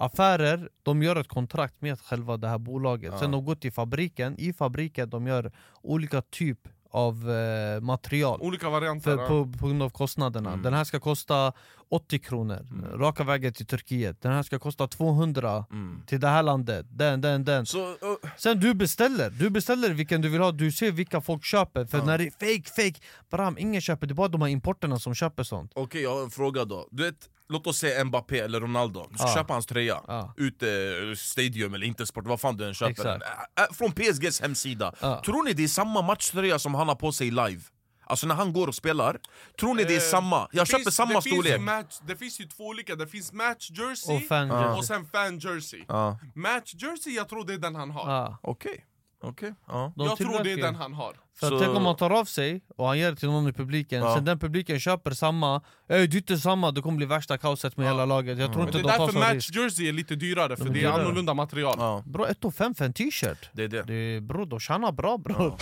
[0.00, 3.18] Affärer, de gör ett kontrakt med själva det här bolaget.
[3.18, 6.58] Sen de går till fabriken, i fabriken de gör olika typ
[6.90, 8.40] av eh, material.
[8.40, 9.28] Olika varianter för, ja.
[9.28, 10.56] på, på grund av kostnaderna.
[10.56, 11.52] Den här ska kosta
[11.90, 12.66] 80 kronor,
[12.98, 14.22] raka vägen till Turkiet.
[14.22, 15.64] Den här ska kosta 200
[16.06, 17.66] till det här landet, den, den, den.
[17.66, 17.94] Så, uh,
[18.36, 21.84] Sen du beställer, du beställer vilken du vill ha, du ser vilka folk köper.
[21.84, 23.00] För när det är fake, fake,
[23.30, 25.72] Bram, ingen köper, det är bara de här importerna som köper sånt.
[25.74, 26.88] Okej, jag har en fråga då.
[26.90, 29.34] Du vet, låt oss säga Mbappé eller Ronaldo, du ska Ja.
[29.34, 30.00] köpa hans tröja.
[30.06, 30.34] Ja.
[30.36, 33.06] Ute, eh, Stadium eller Intersport, vad fan du än köper Exakt.
[33.06, 33.22] den.
[33.22, 34.92] Ä- ä, Från PSGs hemsida.
[35.00, 35.22] Ja.
[35.24, 37.60] Tror ni det är samma matchtröja som han har på sig live?
[38.10, 39.18] Alltså när han går och spelar,
[39.60, 40.48] tror ni det är Eh, samma?
[40.52, 41.60] Jag det köper finns- samma det Finns storlek.
[41.60, 44.78] match, det finns ju två olika, det finns match jersey Och fan jersey.
[44.78, 45.84] och sen fan jersey.
[45.88, 46.18] Ja.
[46.34, 48.12] Match jersey, jag tror det är den han har.
[48.12, 48.38] Ja.
[48.42, 48.84] Okej,
[49.22, 49.54] okej.
[49.66, 49.92] Ja.
[49.96, 51.12] De jag tror det är den han har.
[51.40, 53.52] För Så- tänk om man tar av sig och han ger det till någon i
[53.52, 54.14] publiken, Ja.
[54.14, 57.76] sen den publiken köper samma, Ey, det är inte samma, det kommer bli värsta kaoset
[57.76, 58.38] med hela laget.
[58.38, 59.54] Jag tror Men inte det de är därför match risk.
[59.56, 61.02] jersey är lite dyrare, för De det är dyrare.
[61.02, 61.74] annorlunda material.
[61.78, 62.02] Ja.
[62.06, 63.50] Bro, 1 5 för en t-shirt.
[63.52, 63.82] Det är det.
[63.82, 65.54] Det är, bro, de tjänar bra bror.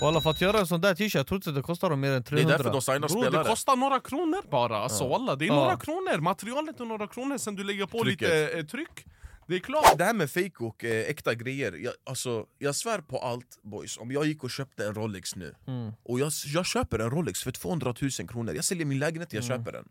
[0.00, 2.08] Walla för att göra en sån där t-shirt, jag tror inte det kostar dem mer
[2.08, 2.56] än Det är 300.
[2.56, 3.44] därför de signar Bro, det spelare.
[3.48, 5.54] kostar några kronor bara, alltså walla, det är Ja.
[5.54, 8.28] några kronor, materialet är några kronor sen du lägger på Trycket.
[8.28, 9.04] lite eh, tryck
[9.50, 9.98] Det är klart!
[9.98, 13.98] Det här med fake och eh, äkta grejer, jag, alltså, jag svär på allt boys.
[13.98, 15.92] Om jag gick och köpte en Rolex nu, Mm.
[16.02, 18.54] och jag, jag köper en Rolex för 200 000 kronor.
[18.54, 19.58] Jag säljer min lägenhet, jag Mm.
[19.58, 19.84] köper den.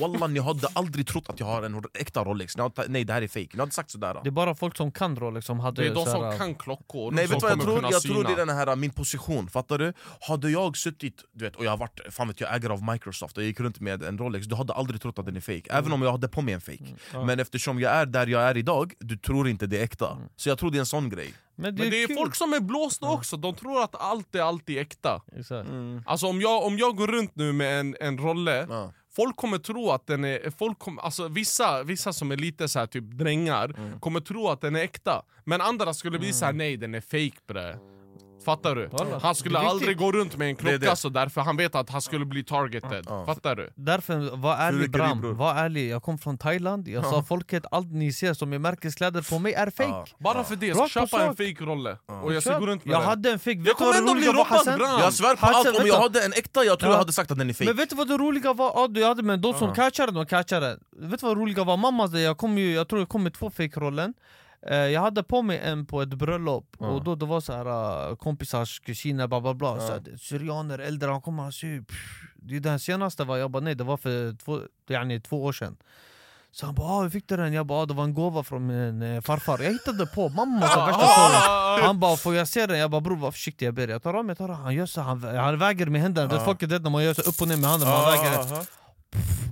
[0.00, 2.56] Wallah, ni hade aldrig trott att jag har en äkta Rolex.
[2.56, 4.20] Hade, Nej det här är fake, ni hade sagt sådär.
[4.22, 6.54] Det är bara folk som kan Rolex som hade Det är de som här- kan
[6.54, 7.82] klockor Nej vet vad jag tror?
[7.90, 9.92] Jag tror det är den här min position, fattar du?
[10.20, 13.36] Hade jag suttit, du vet, och jag har varit fan vet jag, ägare av Microsoft
[13.36, 15.62] och jag gick runt med en Rolex, du hade aldrig trott att den är fake.
[15.70, 16.84] Även om jag hade på mig en fake.
[17.12, 20.18] Men eftersom jag är där jag är idag, du tror inte det är äkta.
[20.36, 21.34] Så jag tror det är en sån grej.
[21.56, 22.16] Men det Men är, det är kul.
[22.16, 25.22] folk som är blåsta också, de tror att allt är alltid äkta.
[25.38, 25.68] Exakt.
[26.06, 28.92] Alltså om jag, om jag går runt nu med en, en rolle Ja.
[29.16, 32.78] Folk kommer tro att den är, folk kom, alltså vissa, vissa som är lite så
[32.78, 35.22] här typ drängar kommer tro att den är äkta.
[35.44, 37.76] Men andra skulle bli så här: nej den är fake bre
[38.46, 38.90] Fattar du?
[39.22, 40.96] Han skulle Det aldrig gå runt med en Det klocka det.
[40.96, 43.70] så därför han vet att han skulle bli targeted Fattar du?
[43.74, 45.88] Därför, var ärlig Bram, var ärlig.
[45.90, 49.52] Jag kom från Thailand, jag sa folket allt ni ser som är märkeskläder på mig
[49.54, 49.88] är fake.
[49.88, 50.04] Ja.
[50.18, 52.92] Bara för det, jag ska köpa en fake rolle och jag ska gå runt med
[52.94, 54.64] jag den hade en fake, vet du kommer vad det ändå bli robbad?
[54.78, 55.00] Bram.
[55.00, 56.94] Jag svär på Hassan, allt, om jag hade en äkta, jag tror Ja.
[56.94, 58.72] jag hade sagt att den är fake Men vet du vad det roliga var?
[58.74, 60.78] Ja, du hade, men de som catchade, de catchade.
[60.96, 61.76] Vet du vad det roliga var?
[61.76, 65.42] Mamma, jag, kom ju, jag tror jag kom med två fake-rollen Eh, Jag hade på
[65.42, 69.40] mig en på ett bröllop, och då det var så här uh, kompisars kusiner, bla
[69.40, 69.80] bla bla.
[69.80, 71.96] Så här, Syrianer, äldre, han kommer och säger "Pff,
[72.36, 75.52] Det är den senaste var, jag bara nej det var för två, yani, två år
[75.52, 75.76] sedan.
[76.52, 77.52] Så han bara ah, hur fick du den?
[77.52, 79.58] Jag bara ah, det var en gåva från min eh, farfar.
[79.62, 82.78] Jag hittade på, mamma sa värsta storyn Han bara får jag se den?
[82.78, 84.54] Jag bara bror var försiktig jag ber Jag tar av mig, jag tar av.
[84.62, 87.22] Han gör så, han, han väger med händerna, det folket vet när man gör så
[87.22, 88.66] upp och ner med handen, man väger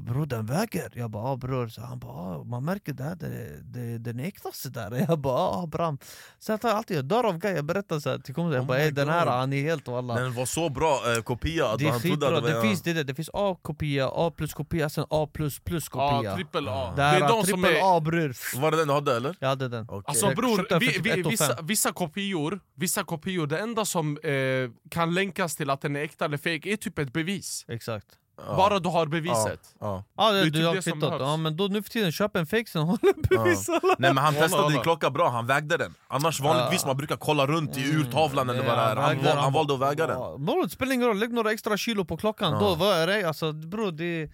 [0.06, 0.90] Bror den väger?
[0.94, 4.20] Jag bara ah, bror, så han bara ah, man märker det här, det, det, den
[4.20, 5.98] är äkta sådär Jag bara ah bram
[6.38, 8.62] Så jag tar alltid, jag dör av guy, jag berättar så här till kompisar, jag
[8.62, 10.14] Oh bara "Ey, den här han är helt walla.
[10.14, 12.62] Den var så bra eh, kopia att Det han trodde att det det, var...
[12.62, 16.30] finns, det, det, det finns A-kopia, A plus kopia, sen A plus plus kopia.
[16.30, 16.92] Ja, trippel A.
[16.96, 18.60] Det är de som är A bror.
[18.60, 19.36] Var det den du hade eller?
[19.40, 19.84] Jag hade den.
[19.88, 20.02] Okej.
[20.06, 25.14] Alltså Jag bror, vi, vi, vissa, vissa kopior, vissa kopior, det enda som eh, kan
[25.14, 27.64] länkas till att den är äkta eller fake är typ ett bevis.
[27.68, 28.06] Exakt
[28.37, 28.57] Ja.
[28.57, 29.74] Bara du har ja, beviset.
[29.80, 30.05] Ja.
[30.16, 30.32] Ja.
[30.32, 31.20] Det, Det är du typ har som kvittat, behövs.
[31.22, 34.24] ja men då nu för tiden köp en fake sen håller bevis alla Nej men
[34.24, 35.95] han testade din klocka bra, han vägde den.
[36.09, 38.97] Annars vanligtvis man brukar kolla runt i urtavlan eller vad det är.
[38.97, 40.18] Han, val, han valde att väga den.
[40.18, 43.24] Ja, det spelar ingen roll, lägg några extra kilo på klockan, då vad är det?
[43.28, 44.30] Alltså bror det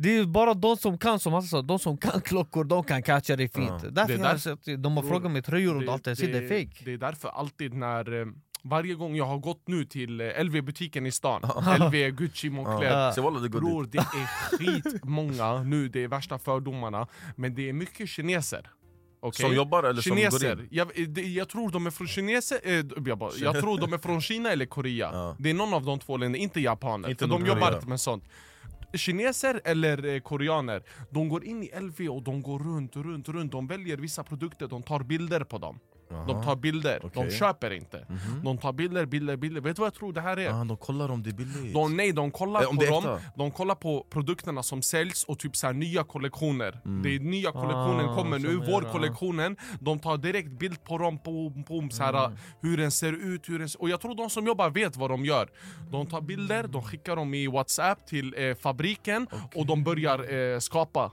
[0.00, 3.02] det är bara de som kan, som han sa, de som kan klockor, de kan
[3.02, 3.82] catcha det fint.
[3.82, 6.16] Därför Det är jag har därför- sett, de har frågat mig tröjor och allt, jag
[6.18, 6.84] säger det är fake?
[6.84, 8.26] det är därför alltid när eh,
[8.64, 11.42] varje gång jag har gått nu till eh, LV-butiken i stan,
[11.80, 13.48] LV, Gucci, Moncler.
[13.48, 17.06] Bror det är skitmånga nu, det är värsta fördomarna.
[17.36, 18.70] Men det är mycket kineser.
[19.20, 19.46] Okej?
[19.46, 20.68] Som jobbar eller som går Kineser, in?
[20.70, 23.92] jag, eh, det, jag tror de är från kineser, eh, jag, bara, jag tror de
[23.92, 25.10] är från Kina eller Korea.
[25.12, 25.36] Ja.
[25.38, 28.00] Det är någon av de två länderna, inte japaner, Inte för de jobbar inte med
[28.00, 28.24] sånt.
[28.94, 33.52] Kineser eller eh, koreaner, de går in i LV och de går runt, runt, runt.
[33.52, 35.78] De väljer vissa produkter, de tar bilder på dem
[36.26, 37.22] De tar bilder, de Okej.
[37.22, 37.30] Mhm.
[37.30, 38.06] köper inte.
[38.44, 40.60] De tar bilder, bilder, bilder, vet du vad jag tror det här är?
[40.60, 41.74] ah, De kollar om det är billigt.
[41.74, 45.24] De, nej, de kollar om på det är dem, de kollar på produkterna som säljs
[45.24, 46.80] och typ så här nya kollektioner.
[47.02, 48.92] Det är nya kollektionen Ah, kommer nu, som vår gör, ah.
[48.92, 49.56] kollektionen.
[49.80, 52.30] De tar direkt bild på dem, boom, boom, så här,
[52.60, 55.24] hur den ser ut hur den, Och jag tror de som jobbar vet vad de
[55.24, 55.48] gör.
[55.90, 60.58] De tar bilder, de skickar dem i whatsapp till eh, fabriken och de börjar eh,
[60.58, 61.10] skapa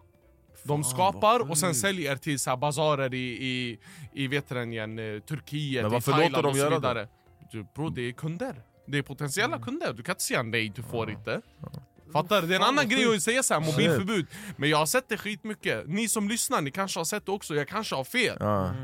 [0.68, 3.80] de skapar och sen säljer till så här bazarer i, i,
[4.14, 6.70] i vet den igen, eh, Turkiet, Men i varför Thailand låter de och så göra
[6.70, 6.76] det?
[6.76, 7.08] vidare.
[7.52, 8.62] Du, bro, det är kunder.
[8.88, 11.42] Det är potentiella kunder, du kan inte säga nej, du får inte.
[12.14, 12.48] Fattar du?
[12.48, 14.26] Det är en annan grej att säga så här, mobilförbud.
[14.58, 15.84] Men jag har sett det skitmycket.
[15.88, 17.56] Ni som lyssnar, ni kanske har sett det också.
[17.56, 18.38] Jag kanske har fel.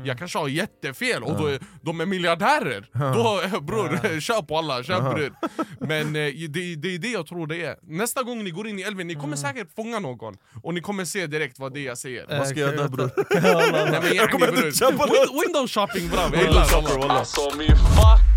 [0.04, 2.88] Jag kanske har jättefel och då är, de är miljardärer.
[2.92, 5.34] Då, eh, bror, kör på alla, kör bror.
[5.86, 7.76] Men eh, det, det är det jag tror det är.
[7.82, 10.34] Nästa gång ni går in i älven, ni kommer säkert fånga någon.
[10.62, 12.26] Och ni kommer se direkt vad det är jag säger.
[12.38, 13.10] Vad ska jag göra bror?
[14.14, 15.44] Jag kommer inte köpa något.
[15.46, 17.14] Window shopping bra, jag gillar alla.
[17.14, 17.76] Alltså min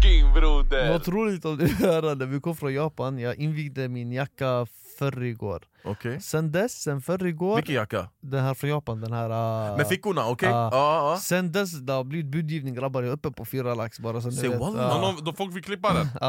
[0.05, 0.89] fucking broder!
[0.91, 4.67] Vad troligt om du hör när vi kom från Japan, jag invigde min jacka
[4.99, 6.21] förrgår Okej.
[6.21, 8.09] Sen dess, sen förrgår, Vilken jacka?
[8.21, 9.29] den här från Japan, den här...
[9.29, 10.49] ah, Med fickorna, okej?
[10.49, 10.69] Ah.
[10.71, 11.17] Ja, ja.
[11.19, 14.27] Sen dess, det har blivit budgivning grabbar, jag är uppe på fyra lax bara så
[14.27, 14.95] ni Säg vet wallah.
[14.97, 16.07] Ah, någon- Då folk vill klippa den.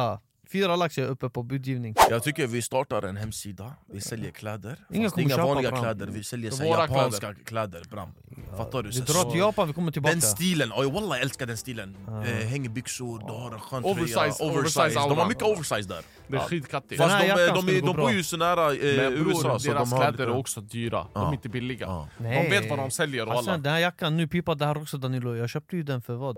[0.46, 4.00] ah, Fyra lax jag är uppe på budgivning Jag tycker vi startar en hemsida, vi
[4.00, 5.82] säljer kläder Ingen kommer inga vanliga Bram.
[5.82, 8.08] kläder, vi säljer så här Våra japanska kläder, Bram
[8.56, 8.88] Fattar du?
[8.90, 11.96] Vi drar till Japan, vi kommer tillbaka Den stilen, oj wallah jag älskar den stilen
[12.08, 14.80] eh, Hängbyxor, du har en skön tröja, Oversize, oversize.
[14.88, 16.98] oversize De har mycket oversize där Det är skitkattigt.
[17.00, 19.58] Den Fast här de, jackan de, de, de bor ju så nära eh, bror, USA
[19.58, 21.28] så deras de kläder lite- är också dyra, de Ja.
[21.28, 21.86] är inte billiga.
[21.86, 22.08] Ja.
[22.18, 23.50] De vet vad de säljer Alltså.
[23.50, 26.36] Den här jackan, nu pipar det här också Danilo, jag köpte ju den för vad?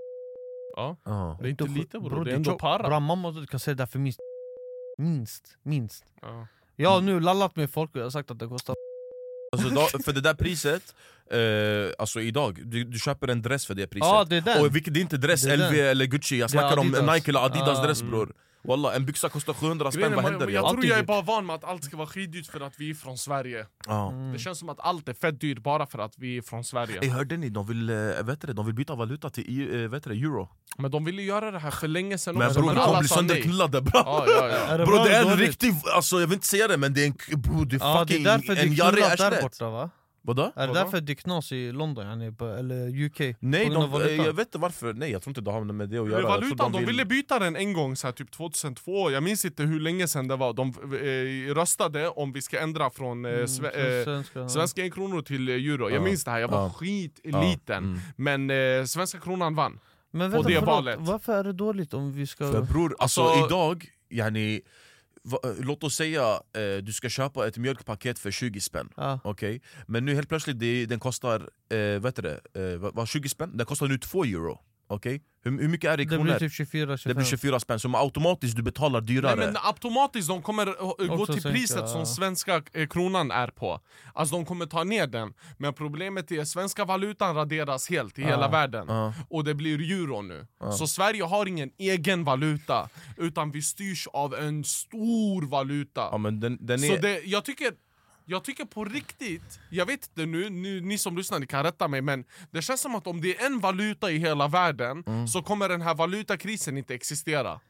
[0.76, 0.96] Ja.
[1.04, 1.36] Ja.
[1.40, 2.88] Det är inte lite bror, det är är ändå para.
[2.88, 4.20] Bra mamma du kan säga det där för minst
[4.98, 6.46] Minst, minst Ja.
[6.76, 8.74] Jag har nu lallat med folk och jag har sagt att det kostar
[9.52, 10.94] Alltså, då, för det där priset,
[11.30, 14.60] eh, alltså idag, du, du köper en dress för det priset Ja det är den!
[14.64, 15.86] Och vilket, det är inte dress, Det är LV den.
[15.86, 16.86] eller Gucci, jag Det snackar om.
[17.14, 17.82] Nike eller Adidas Ah.
[17.86, 18.32] dress bror
[18.62, 20.48] Wallah, en byxa kostar 700 spänn, vad händer?
[20.48, 20.70] jag Ja.
[20.70, 22.90] tror jag är Alltid bara van med att allt ska vara skitdyrt för att vi
[22.90, 23.66] är från Sverige.
[23.86, 24.12] Ja.
[24.32, 26.98] Det känns som att allt är fett dyrt bara för att vi är från Sverige.
[27.02, 27.48] Ey, hörde ni?
[27.48, 30.48] De vill, eh, vet du, de vill byta valuta till EU, eh, vet du, euro
[30.78, 33.08] Men de ville göra det här för länge sedan Men bror, de sa nej.
[33.08, 34.02] sönderknullade bra!
[34.04, 34.56] Ja, ja, ja.
[34.56, 36.94] Är det Bro bra det är en riktig, alltså jag vill inte säga det men
[36.94, 39.42] det är en, bro, det är Ja det är fucking därför det en knullat där
[39.42, 39.90] borta va?
[40.22, 40.42] Vadå?
[40.42, 40.72] Är det Vadå?
[40.74, 43.20] därför det är knas i London på- eller UK?
[43.40, 44.24] Nej, de, valutan?
[44.24, 46.72] jag vet inte varför, nej jag tror inte det har med det att göra Valutan,
[46.72, 49.80] de vill- ville byta den en gång, så här, typ 2002, jag minns inte hur
[49.80, 50.52] länge sedan det var.
[50.52, 54.48] De eh, röstade om vi ska ändra från eh, sve, Mm, eh, svenska, ja.
[54.48, 55.90] svenska en kronor till eh, euro.
[55.90, 56.04] Jag Ja.
[56.04, 56.70] minns det här, jag var Ja.
[56.70, 58.00] skitliten.
[58.16, 59.80] Men eh, svenska kronan vann.
[60.10, 60.98] Men på vänta, det förlåt, valet.
[61.00, 62.52] varför är det dåligt om vi ska...
[62.52, 64.60] För bror, alltså, Alltså- idag, yani,
[65.24, 69.20] va, låt oss säga eh, du ska köpa ett mjölkpaket för 20 spänn Ja.
[69.24, 73.08] Okej, men nu helt plötsligt det, den kostar, eh, vet du det, eh, vad, vad,
[73.08, 73.56] 20 spänn?
[73.56, 74.60] Den kostar nu 2 euro
[74.90, 76.24] Okej, hur, hur mycket är det i Det kronor?
[76.24, 79.56] blir typ 24, 25 det blir 24 spänn, så automatiskt du betalar dyrare Nej, men
[79.62, 81.86] automatiskt de kommer eh, gå till sänka, priset ja.
[81.86, 83.80] som svenska eh, kronan är på.
[84.14, 85.34] Alltså de kommer ta ner den.
[85.58, 88.86] Men problemet är att svenska valutan raderas helt i hela världen.
[88.88, 89.14] Ja.
[89.30, 90.46] Och det blir euro nu.
[90.78, 96.00] Så Sverige har ingen egen valuta, utan vi styrs av en stor valuta.
[96.00, 97.72] Ja, men den, den Så är, det, jag, tycker,
[98.30, 101.88] jag tycker på riktigt, jag vet inte nu, nu, ni som lyssnar ni kan rätta
[101.88, 105.28] mig men det känns som att om det är en valuta i hela världen Mm.
[105.28, 107.60] så kommer den här valutakrisen inte existera.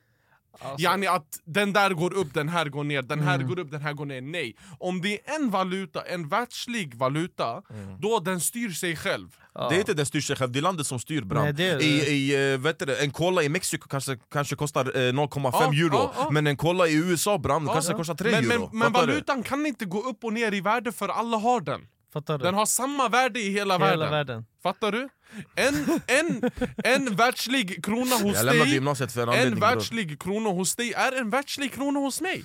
[0.60, 3.48] Alltså- Yani att den där går upp, den här går ner, den här Mm.
[3.48, 4.20] går upp, den här går ner.
[4.20, 4.56] Nej.
[4.78, 8.00] Om det är en valuta, en världslig valuta, Mm.
[8.00, 9.28] då den styr sig själv.
[9.70, 11.82] det är inte den styr sig själv, det är landet som styr bram Nej, det
[11.84, 15.84] I, i, eh, vet du, En cola i Mexiko kanske, kanske kostar eh, 0,5 Ja,
[15.84, 16.30] euro ja, ja.
[16.30, 17.96] Men en cola i USA bram, kanske ja.
[17.98, 18.98] kostar 3 men, euro men, men du?
[18.98, 21.80] valutan kan inte gå upp och ner i värde för alla har den.
[22.18, 22.44] Fattar du?
[22.44, 24.10] Den har samma värde i hela, Hela världen.
[24.10, 24.44] världen.
[24.62, 25.08] Fattar du?
[25.56, 26.50] En, en,
[26.84, 31.12] en världslig krona hos Jag lämnade dig gymnasiet för en världslig krona hos dig är
[31.12, 32.44] en världslig krona hos mig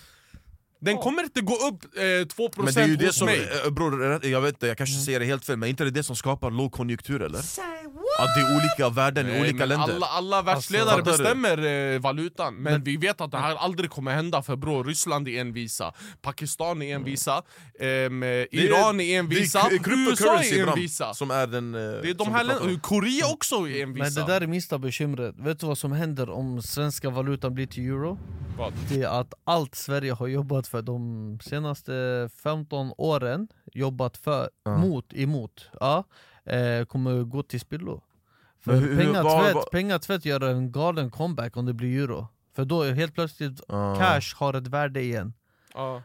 [0.84, 3.72] Den kommer inte gå upp eh, 2% Men det är ju det som, mig eh,
[3.72, 5.06] bror, jag vet jag kanske Mm.
[5.06, 7.40] säger det helt fel Men inte det det som skapar lågkonjunktur eller?
[8.20, 11.18] Att det är olika värden i Nej, olika men länder alla, alla världsledare fattar du?
[11.18, 15.28] bestämmer eh, valutan, men, vi vet att det här aldrig kommer hända för bror, Ryssland
[15.28, 17.42] är envisa, Pakistan är envisa,
[17.80, 21.76] Det är- Iran är envisa, det är USA är envisa Som är den...
[21.76, 24.48] eh, Det är de som här länderna, Korea också är Men envisa det där är
[24.48, 28.20] minsta bekymret, vet du vad som händer om svenska valutan blir till euro?
[28.58, 28.74] Vad?
[28.90, 35.14] Det är att allt Sverige har jobbat för de senaste 15 åren Jobbat för, mot,
[35.14, 36.04] emot, ja,
[36.46, 38.02] eh, kommer gå till spillo.
[38.60, 42.28] För hur- pengatvätt, vad- pengatvätt gör en galen comeback om det blir euro.
[42.56, 43.96] För då är helt plötsligt Ah.
[43.96, 45.34] cash har ett värde igen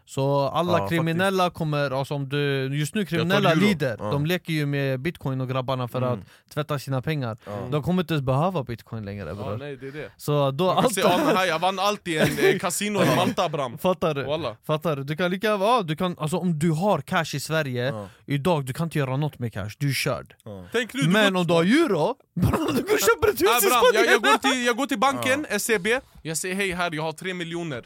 [0.07, 4.05] Så alla Ja, kriminella kommer, alltså om du, just nu kriminella lider, Ja.
[4.11, 6.19] de leker ju med bitcoin och grabbarna för att
[6.55, 7.37] tvätta sina pengar.
[7.71, 9.57] De kommer inte ens behöva bitcoin längre bror.
[9.57, 10.11] nej, det är det.
[10.17, 13.17] Så då allt se, ja, men här, jag vann allt i en eh, kasino i
[13.17, 14.25] Malta bram Fattar du?
[14.25, 14.57] Walla.
[14.67, 15.05] Fattar du?
[15.05, 17.95] Du kan lika ja, du kan, alltså om du har cash i Sverige,
[18.27, 20.35] idag du kan inte göra något med cash, du är körd.
[20.73, 23.67] Tänk nu, du Men om du har euro, du går och köper ett hus Ah,
[23.67, 24.21] i bram, jag, jag, Spanien!
[24.23, 25.87] går till, jag går till banken, SEB,
[26.23, 27.85] jag säger hej här, jag har tre miljoner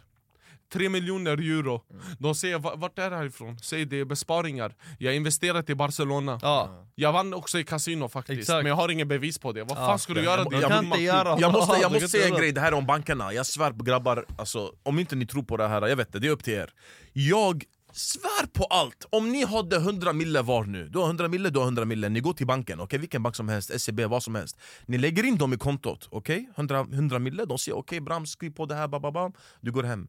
[0.73, 1.83] 3 miljoner euro.
[2.19, 3.59] De säger "Va- vart är det här ifrån?
[3.59, 4.75] Säger det är besparingar.
[4.99, 6.39] Jag har investerat i Barcelona.
[6.43, 8.63] Ja, Jag vann också i casino faktiskt, Exakt.
[8.63, 9.63] men jag har ingen bevis på det.
[9.65, 9.87] Vad Ja.
[9.87, 10.45] fan ska du göra?
[10.51, 11.01] jag- skit?
[11.01, 13.85] göra Jag måste, jag måste säga en grej, det här om bankerna, jag svär på
[13.85, 16.45] grabbar, alltså, om inte ni tror på det här, jag vet det, det är upp
[16.45, 16.71] till er
[17.13, 17.65] Jag
[17.95, 19.07] Svär på allt!
[19.11, 22.09] Om ni hade 100 mille var nu, du har 100 mille, du har 100 mille,
[22.09, 22.99] ni går till banken, okej?
[22.99, 24.57] vilken bank som helst, SEB, vad som helst
[24.87, 26.49] Ni lägger in dem i kontot, okej?
[26.57, 30.09] 100, 100 mille, de säger okej Bram, skriv på det här, bababam Du går hem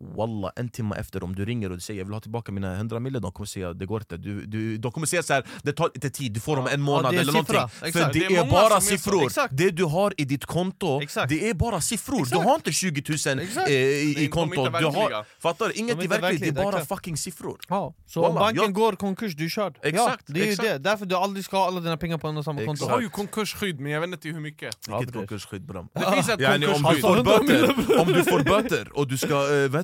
[0.00, 2.74] Walla, en timme efter om du ringer och du säger jag vill ha tillbaka mina
[2.76, 5.44] 100 mille, de kommer säga det går inte du, du, De kommer säga så här,
[5.62, 7.52] det tar lite tid, du får dem en månad är eller siffra.
[7.54, 8.12] någonting För Exakt.
[8.12, 9.56] det, Det är är, bara siffror, Exakt.
[9.56, 11.28] det du har i ditt konto, Exakt.
[11.28, 13.68] det är bara siffror Du har inte 20 000 Exakt.
[13.68, 14.30] eh, i, i inte
[14.78, 15.74] du har, fattar du?
[15.74, 16.88] Inget De är verkligt, det är bara exakt.
[16.88, 19.78] fucking siffror Ja, så Wallah, om banken jag- går konkurs, du är körd.
[19.82, 20.78] Exakt, ja, det är ju det.
[20.78, 22.84] Därför du aldrig ska ha alla dina pengar på en och samma konto.
[22.84, 24.78] Jag har ju konkursskydd men jag vet inte hur mycket.
[24.88, 25.88] Vilket konkursskydd bram?
[25.94, 27.00] Det finns ett du konkursskydd.
[27.00, 29.34] får Alltså, 100 böter, om du får böter och du ska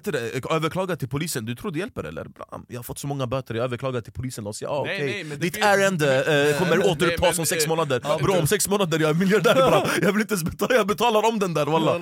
[0.05, 2.25] du, det, överklaga till polisen, du tror det hjälper eller?
[2.25, 4.99] Bram, jag har fått så många böter, jag överklagar till polisen och säger ah, okej,
[5.07, 8.47] nej, det ditt finns- ärende äh, kommer återupptas om sex eh, månader ja, Bro om
[8.47, 11.55] sex månader jag är miljardär bram, jag vill inte ens betala, jag betalar om den
[11.55, 12.01] där walla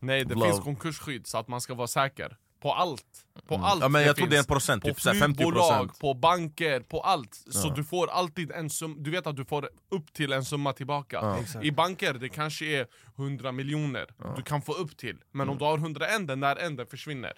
[0.00, 0.48] Nej det Vlad.
[0.48, 2.36] finns konkursskydd så att man ska vara säker.
[2.62, 3.04] På allt.
[3.48, 3.82] På allt Mm.
[3.82, 4.30] Ja, men jag tror finns.
[4.30, 5.36] det är en procent, På typ så här 50%.
[5.36, 7.34] flygbolag, på banker, på allt.
[7.50, 10.72] Så du får alltid en summa, du vet att du får upp till en summa
[10.72, 11.36] tillbaka.
[11.62, 12.86] I banker det kanske är
[13.16, 15.16] 100 miljoner du kan få upp till.
[15.32, 15.52] Men Mm.
[15.52, 17.32] om du har 101 den där änden försvinner.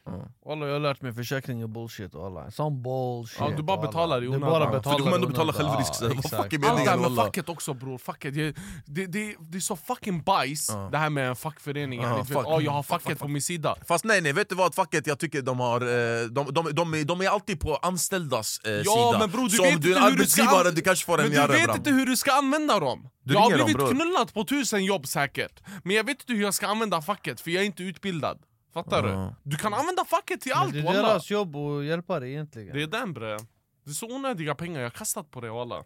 [0.47, 2.51] Walla, jag har lärt mig försäkring är bullshit walla.
[2.51, 3.39] Sån bullshit.
[3.41, 4.51] Ja, du bara betalar i Du onödan.
[4.51, 7.99] bara För du betalar kommer ändå betala självrisk, Allt det här med facket också bror,
[7.99, 8.57] facket, det,
[8.87, 12.01] det, det, det är så fucking bajs det här med en fackförening.
[12.03, 12.47] Ja, Jag, vet, fuck.
[12.63, 13.19] jag har Fuck, fuck, facket fuck.
[13.19, 13.77] på min sida.
[13.89, 15.87] Fast nej nej, vet du vad facket jag tycker de har, eh,
[16.31, 19.57] de, de, de, är, de är alltid på anställdas eh, Ja sida men bror du
[19.57, 21.21] Så vet om du är inte en hur du ska arbetsgivare, an- du kanske får
[21.21, 23.09] en Men du vet inte hur du ska använda dem!
[23.25, 23.91] Du jag har dem, blivit bror.
[23.91, 27.51] knullad på tusen jobb säkert, men jag vet inte hur jag ska använda facket för
[27.51, 28.39] jag är inte utbildad.
[28.75, 29.35] Fattar du?
[29.51, 32.77] Du kan använda facket till Men allt Det är deras jobb att hjälpa dig egentligen.
[32.77, 33.37] Det är den bre.
[33.85, 35.85] Det är så onödiga pengar jag har kastat på det walla.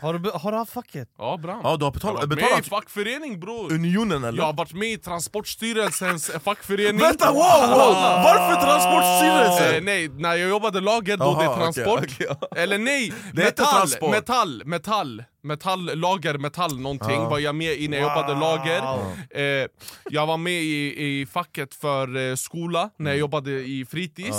[0.00, 1.08] Har, du, har du haft facket?
[1.18, 1.52] Ja bra.
[1.52, 3.72] Ja du har jag har betalat, med i betalat fackförening bror!
[3.72, 4.38] Unionen eller?
[4.38, 7.00] Jag har varit med i Transportstyrelsens eh, fackförening.
[7.00, 7.94] Vänta wow, wow!
[8.24, 9.84] varför Eh, Transportstyrelsen?
[9.84, 12.00] nej, när jag jobbade lager då Aha, det är transport.
[12.04, 12.36] okej.
[12.62, 14.10] Eller nej, Det metall, transport.
[14.10, 18.82] metall, metall, metall, lager, metall någonting var jag med i när jag jobbade lager.
[19.30, 19.68] Eh,
[20.10, 24.36] jag var med i, i facket för eh, skola när jag jobbade i fritids.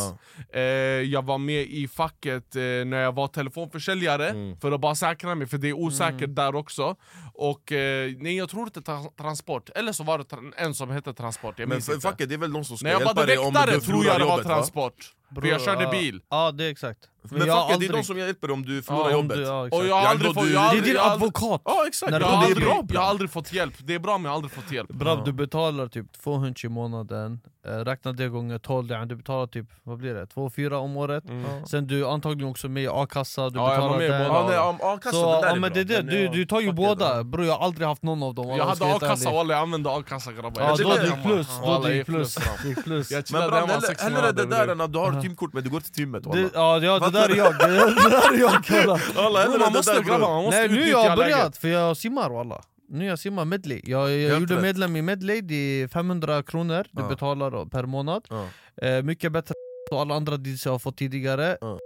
[0.54, 5.36] Eh, jag var med i facket eh, när jag var telefonförsäljare för att bara säkra
[5.36, 6.96] mig, för det är osäkert där också.
[7.36, 10.90] Och eh, nej jag tror inte tra transport, eller så var det tra- en som
[10.90, 12.02] hette transport, jag Men minns inte.
[12.02, 13.84] facket det är väl de som ska När jag hjälpa dig om du tror jag
[13.84, 14.54] förlorar det var jobbet va?
[14.56, 15.14] transport.
[15.36, 16.22] För jag körde bil.
[16.30, 17.00] Ja det är exakt.
[17.22, 19.18] Men jag har facket det är de aldrig- som hjälper dig om du förlorar Ja,
[19.18, 19.62] om jobbet du- ja.
[19.72, 20.44] Och jag har aldrig fått...
[20.44, 21.62] du- jag har Det är aldrig- din aldrig- advokat!
[21.66, 24.18] Ja exakt, När Jag har, aldrig, bra, jag har aldrig fått hjälp, det är bra
[24.18, 28.28] men jag har aldrig fått hjälp Brav, du betalar typ 200 i månaden, räkna det
[28.28, 30.26] gånger 12, yani du betalar typ, vad blir det?
[30.26, 31.24] 2-4 om året.
[31.70, 34.40] Sen du är antagligen också med i a-kassa, du Ja, betalar den båda.
[34.40, 35.84] Ja, nej, om a-kassan, Så, det där ja, är men bra.
[35.84, 38.04] det är det, du, ja, du tar ju fuck båda, bror jag har aldrig haft
[38.04, 40.62] någon av dem Jag hade a-kassa walla, jag använde a-kassa grabbar.
[40.62, 43.12] Ja då det plus, då plus, plus, det plus.
[43.12, 45.92] Jag Men bram, hellre, det där än att du har timkort men du går till
[46.00, 46.50] gymmet walla.
[46.54, 50.60] Ja, ja det där är jag, det, där är jag Man måste grabbar, man måste
[50.60, 52.62] Nej nu har jag börjat, för jag simmar walla
[52.94, 54.62] Nu jag simmar medley, jag, jag Helt gjorde rätt.
[54.62, 57.08] medlem i medley, det är 500 kronor du Ja.
[57.10, 58.48] betalar per månad Ja.
[58.88, 59.54] eh, Mycket bättre
[59.92, 61.80] än alla andra deals jag har fått tidigare Ja.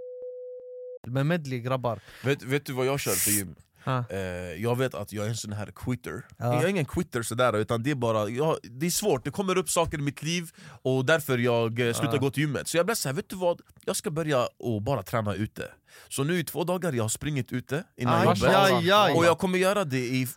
[1.08, 3.56] Men medley grabbar Vet, vet du vad jag kör för gym?
[3.88, 4.04] Ha.
[4.10, 4.18] Eh,
[4.64, 6.26] jag vet att jag är en sån här quitter.
[6.38, 6.54] Ja.
[6.54, 9.58] Jag är ingen quitter sådär, utan det är bara jag, Det är svårt, det kommer
[9.58, 10.50] upp saker i mitt liv
[10.84, 12.20] Och därför jag eh, slutar Ja.
[12.22, 12.68] gå till gymmet.
[12.68, 13.62] Så jag blev såhär, vet du vad?
[13.86, 15.64] Jag ska börja och bara träna ute.
[16.10, 18.56] Så nu i två dagar jag har springit ute innan Aj, jobbet.
[18.56, 19.14] aj, aj.
[19.16, 20.28] Och jag kommer göra det i,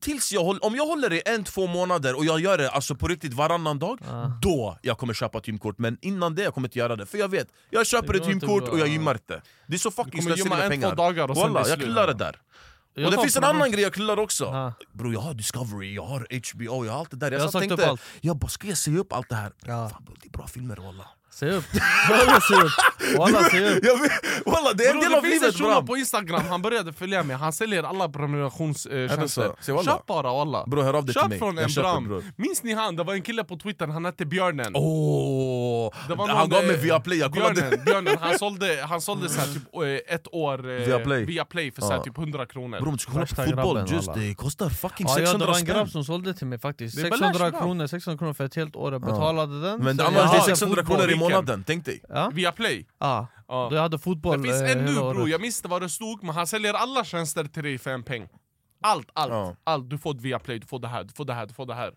[0.00, 2.94] tills jag håller, om jag håller det en, två månader och jag gör det alltså
[2.94, 3.98] på riktigt varannan dag
[4.42, 7.06] Då jag kommer köpa ett gymkort, men innan det jag kommer inte göra det.
[7.06, 9.42] För jag vet, jag köper ett gymkort och jag gymmar inte.
[9.66, 10.88] Det är så fucking slöseri med en, pengar.
[10.88, 12.36] två dagar och Walla, jag killar det där
[12.94, 14.72] Jag och det finns en annan grej jag killar också Ja.
[14.92, 17.60] Bro jag har Discovery, jag har HBO, jag har allt det där Jag, Jag satt
[17.62, 18.00] tänkte, allt.
[18.20, 19.52] jag bara ska jag se upp allt det här?
[19.66, 19.88] Ja.
[19.88, 21.06] Fan, det är bra filmer walla
[21.38, 21.64] Se upp,
[22.10, 24.12] Walla se upp, Walla se upp jag vet,
[24.46, 27.36] Walla det är en Bror, del av livet bram på instagram, han började följa mig,
[27.36, 29.82] han säljer alla prenumerationstjänster.
[29.84, 30.64] Köp bara walla!
[30.66, 32.04] Bro hör av dig till Köp mig, från en bram!
[32.08, 32.24] bror.
[32.36, 32.96] Minns ni han?
[32.96, 37.18] Det var en kille på twitter, han hette Björnen var han gav mig eh, Viaplay,
[37.18, 39.62] jag kollade Björnen, Björnen, han sålde, han sålde så här, typ,
[40.08, 41.24] eh, ett år eh, Viaplay.
[41.24, 43.84] via play för så här, typ 100 kronor Bro om du ska kolla på fotboll,
[43.88, 46.46] just det kostar fucking Ja, ja, det 600 var en grabb spänn som sålde till
[46.46, 47.60] mig faktiskt, Det är 600 balash, bra.
[47.60, 50.76] kronor, 600 kronor för ett helt år, jag betalade den Men det är hade 600
[50.82, 50.96] fotboll.
[50.98, 51.27] kronor i?
[51.30, 52.02] Månaden, tänk dig.
[52.08, 52.30] Ja.
[52.34, 53.68] Via play Ja, Ja.
[53.72, 56.22] jag hade fotboll Det finns eh, en nu bror, jag minns inte vad det stod,
[56.24, 58.28] men han säljer alla tjänster till dig för en peng.
[58.82, 59.56] Allt, allt, Ja.
[59.64, 61.66] allt, du får via play, du får det här, du får det här, du får
[61.66, 61.92] det här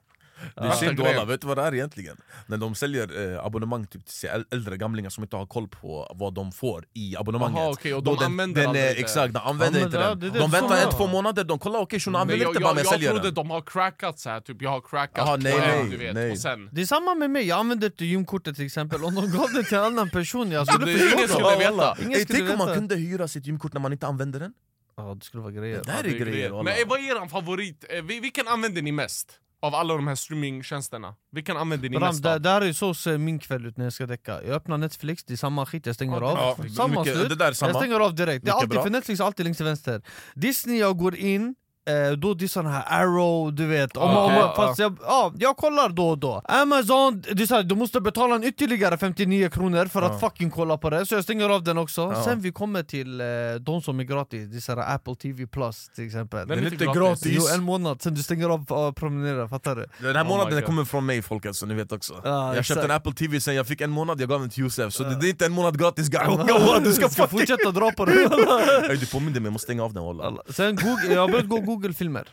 [0.56, 2.18] Det är synd walla, vet du vad det är egentligen?
[2.46, 6.12] När de säljer eh, abonnemang typ, till äl- äldre gamlingar som inte har koll på
[6.16, 9.00] vad de får i abonnemanget Aha, okej, och de använder den, aldrig eh, det.
[9.00, 12.00] Exakt, de använder inte den det det De väntar en, två månader, de kollar okej
[12.06, 14.30] Men använder jag, inte bara jag, men jag säljer trodde den de har crackat så
[14.30, 16.32] här, typ jag har crackat Aha, nej, nej, du vet, nej.
[16.32, 16.70] och sen...
[16.72, 19.64] Det är samma med mig, jag använder inte gymkortet till exempel Om de gav det
[19.64, 21.96] till en annan person, jag skulle Det- förstå ingen skulle veta.
[22.28, 24.54] Tänk om man kunde hyra sitt gymkort när man inte använder den
[24.98, 26.50] Ja det skulle vara grejer Det här är grejer.
[26.64, 27.86] Men vad är er favorit?
[27.90, 29.40] Eh, vi- Vilken använder ni mest?
[29.64, 31.16] Av alla de här streamingtjänsterna?
[31.32, 32.42] Vilken använder ni Bram, mest det, av?
[32.42, 35.24] det här är så ser min kväll ut när jag ska däcka Jag öppnar Netflix,
[35.24, 37.54] det är samma skit jag stänger Ja, av ja, Samma mycket- slut, det där är
[37.54, 37.70] samma.
[37.72, 38.84] jag stänger av direkt Det är alltid, bra.
[38.84, 40.02] för Netflix är alltid längst till vänster
[40.36, 41.56] Disney jag går in
[41.90, 45.34] Eh, då det är sån här arrow, du vet om, om, Okej, fast jag, ja,
[45.38, 46.42] jag kollar då och då.
[46.46, 50.52] Amazon, det är så här, du måste betala en ytterligare 59 kronor för att fucking
[50.52, 52.24] kolla på det Så jag stänger av den också, Ja.
[52.24, 53.28] sen vi kommer till eh,
[53.60, 56.48] de som är gratis Det är så här Apple TV plus till exempel.
[56.48, 57.26] Den Den är inte gratis.
[57.26, 59.86] Jo en månad, sen du stänger av och promenerar, fattar du?
[60.08, 62.14] Den här Oh månaden den kommer från mig folket, så ni vet också.
[62.24, 62.68] Ja, Jag exakt.
[62.68, 65.04] köpte en Apple TV sen jag fick en månad, jag gav den till Josef Så
[65.04, 66.22] det, det är inte en månad gratis guy.
[66.84, 67.40] Du ska fucking...
[67.40, 68.12] fortsätta dra på det.
[68.90, 71.48] Ey, Du påminner mig, jag måste stänga av den walla Sen Google, jag har börjat
[71.48, 72.28] gå Google-filmer.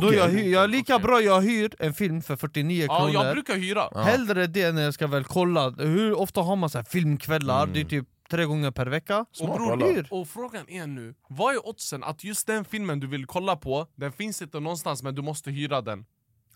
[0.00, 3.12] Då jag, hyr, jag är lika bra jag hyr en film för 49 Ja, kronor.
[3.24, 4.02] jag brukar hyra.
[4.02, 7.66] Hellre det när jag ska väl kolla, hur ofta har man så här filmkvällar?
[7.66, 9.26] Det är typ tre gånger per vecka.
[9.40, 13.26] Och, bror, och frågan är nu, vad är oddsen att just den filmen du vill
[13.26, 16.04] kolla på, den finns inte någonstans men du måste hyra den?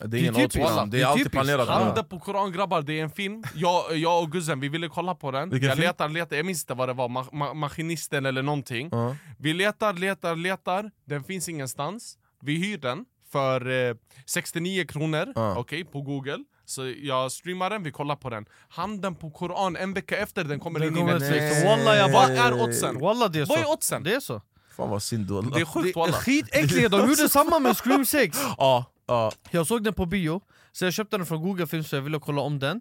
[0.05, 1.31] Det är ingen Det är odds det är alltid typiskt.
[1.31, 4.89] planerat Handen på koran grabbar, det är en film, jag, jag och Guzzen vi ville
[4.89, 5.51] kolla på den.
[5.51, 5.87] Vilken Jag film?
[5.87, 8.89] letar, letar, jag minns inte vad det var, ma ma Maskinisten eller någonting.
[8.93, 9.17] Ja.
[9.39, 13.95] Vi letar, letar, letar, den finns ingenstans Vi hyr den för eh,
[14.27, 15.57] 69 kronor, Ja.
[15.59, 16.39] okej, på google.
[16.65, 18.45] Så jag streamar den, vi kollar på den.
[18.69, 21.43] Handen på koran, en vecka efter den kommer Det in i kommer Netflix.
[21.43, 21.65] Netflix.
[21.65, 22.99] Walla, jag Vad är oddsen?
[22.99, 24.03] Walla det är så Vad är oddsen?
[24.03, 24.43] Det är så.
[24.77, 25.51] Fan vad synd walla.
[25.57, 26.13] Det är sjukt walla.
[26.13, 29.33] skitäckligt, de gjorde samma med Scream 6 Ja, ja.
[29.51, 30.41] Jag såg den på bio,
[30.73, 32.81] så jag köpte den från Google Film så jag ville kolla om den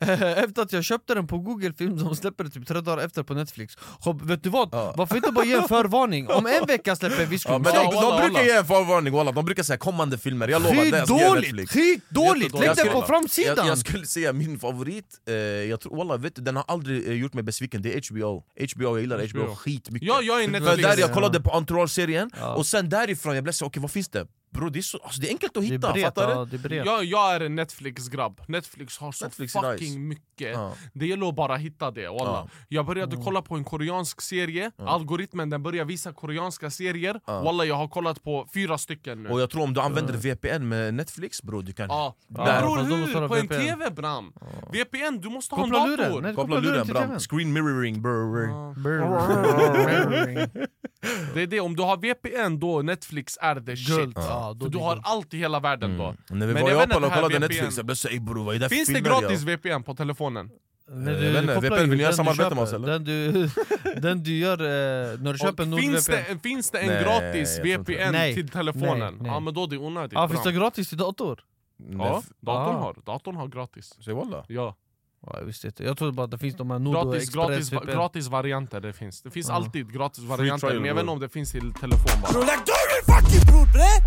[0.44, 3.22] Efter att jag köpte den på Google Film, de släpper det typ tre dagar efter
[3.22, 4.68] på Netflix Hopp, Vet du vad?
[4.72, 4.94] Ja.
[4.96, 6.28] Varför inte bara ge en förvarning?
[6.28, 8.44] Om en vecka släpper vi Ja, Scream men 6 de, walla, de brukar walla.
[8.44, 11.42] ge en förvarning walla, de brukar säga kommande filmer, jag lovar det Skitdåligt!
[11.52, 11.72] Netflix.
[11.72, 12.54] Skitdåligt!
[12.60, 13.56] Lägg den på framsidan!
[13.56, 17.08] Jag, jag skulle säga min favorit, eh, jag tror, wallah, vet du, den har aldrig
[17.08, 18.44] eh, gjort mig besviken, det är HBO
[18.74, 19.54] HBO, jag gillar HBO, HBO.
[19.54, 22.54] skitmycket Ja, jag är Netflix där jag kollade på Entourage-serien, Ja.
[22.54, 24.26] och sen därifrån jag blev så okej vad finns det?
[24.50, 26.56] Bro, det, är så, alltså, det är enkelt att det är hitta, bret, fattar du?
[26.56, 26.74] ja, det.
[26.74, 29.98] Jag, jag är en Netflix-grabb, Netflix har så Netflix fucking nice.
[29.98, 30.72] mycket Ja.
[30.92, 32.20] Det gäller att bara hitta det, walla.
[32.24, 32.48] Ja.
[32.68, 37.42] Jag började kolla på en koreansk serie, algoritmen den börjar visa koreanska serier Ja.
[37.42, 40.68] Walla jag har kollat på fyra stycken nu Och jag tror om du använder VPN
[40.68, 41.88] med Netflix bro, du kan...
[41.88, 43.28] Ja, Ja, bror hur?
[43.28, 43.48] På en.
[43.48, 44.32] TV bram!
[44.72, 46.08] VPN, du måste ha en Koppla luren!
[46.08, 46.22] dator!
[46.22, 48.30] Nej, Koppla luren bram, screen mirroring bror
[51.34, 54.16] Det är det, om du har VPN då Netflix är the shit.
[54.40, 56.74] Ja, då För du har allt i hela världen då När vi Men var i
[56.74, 57.40] Japan och kollade VPN.
[57.40, 59.42] Netflix, jag ey bror vad är det Finns det gratis?
[59.42, 60.50] VPN på telefonen?
[60.92, 62.88] Nej, Jag vet inte, VPN, vill ni göra den du samarbete med oss, eller?
[62.88, 63.50] Den du,
[64.00, 67.04] den du gör eh, när du köper Och finns, NordVPN det, finns det en Nej,
[67.04, 68.98] gratis VPN Nej, till telefonen?
[68.98, 69.30] nej, nej.
[69.32, 71.44] Ja men då är det onödigt Ja, finns det gratis till dator?
[71.98, 72.80] Ja, datorn Ah.
[72.80, 74.76] har, datorn har gratis Säg walla Ja,
[75.26, 77.22] Ja, jag visste inte, jag trodde bara att det finns de här Nord och gratis,
[77.22, 79.54] Express gratis, VPN gratis varianter det finns Det finns Ja.
[79.54, 82.32] alltid gratis varianter men jag vet inte om det finns till telefon bara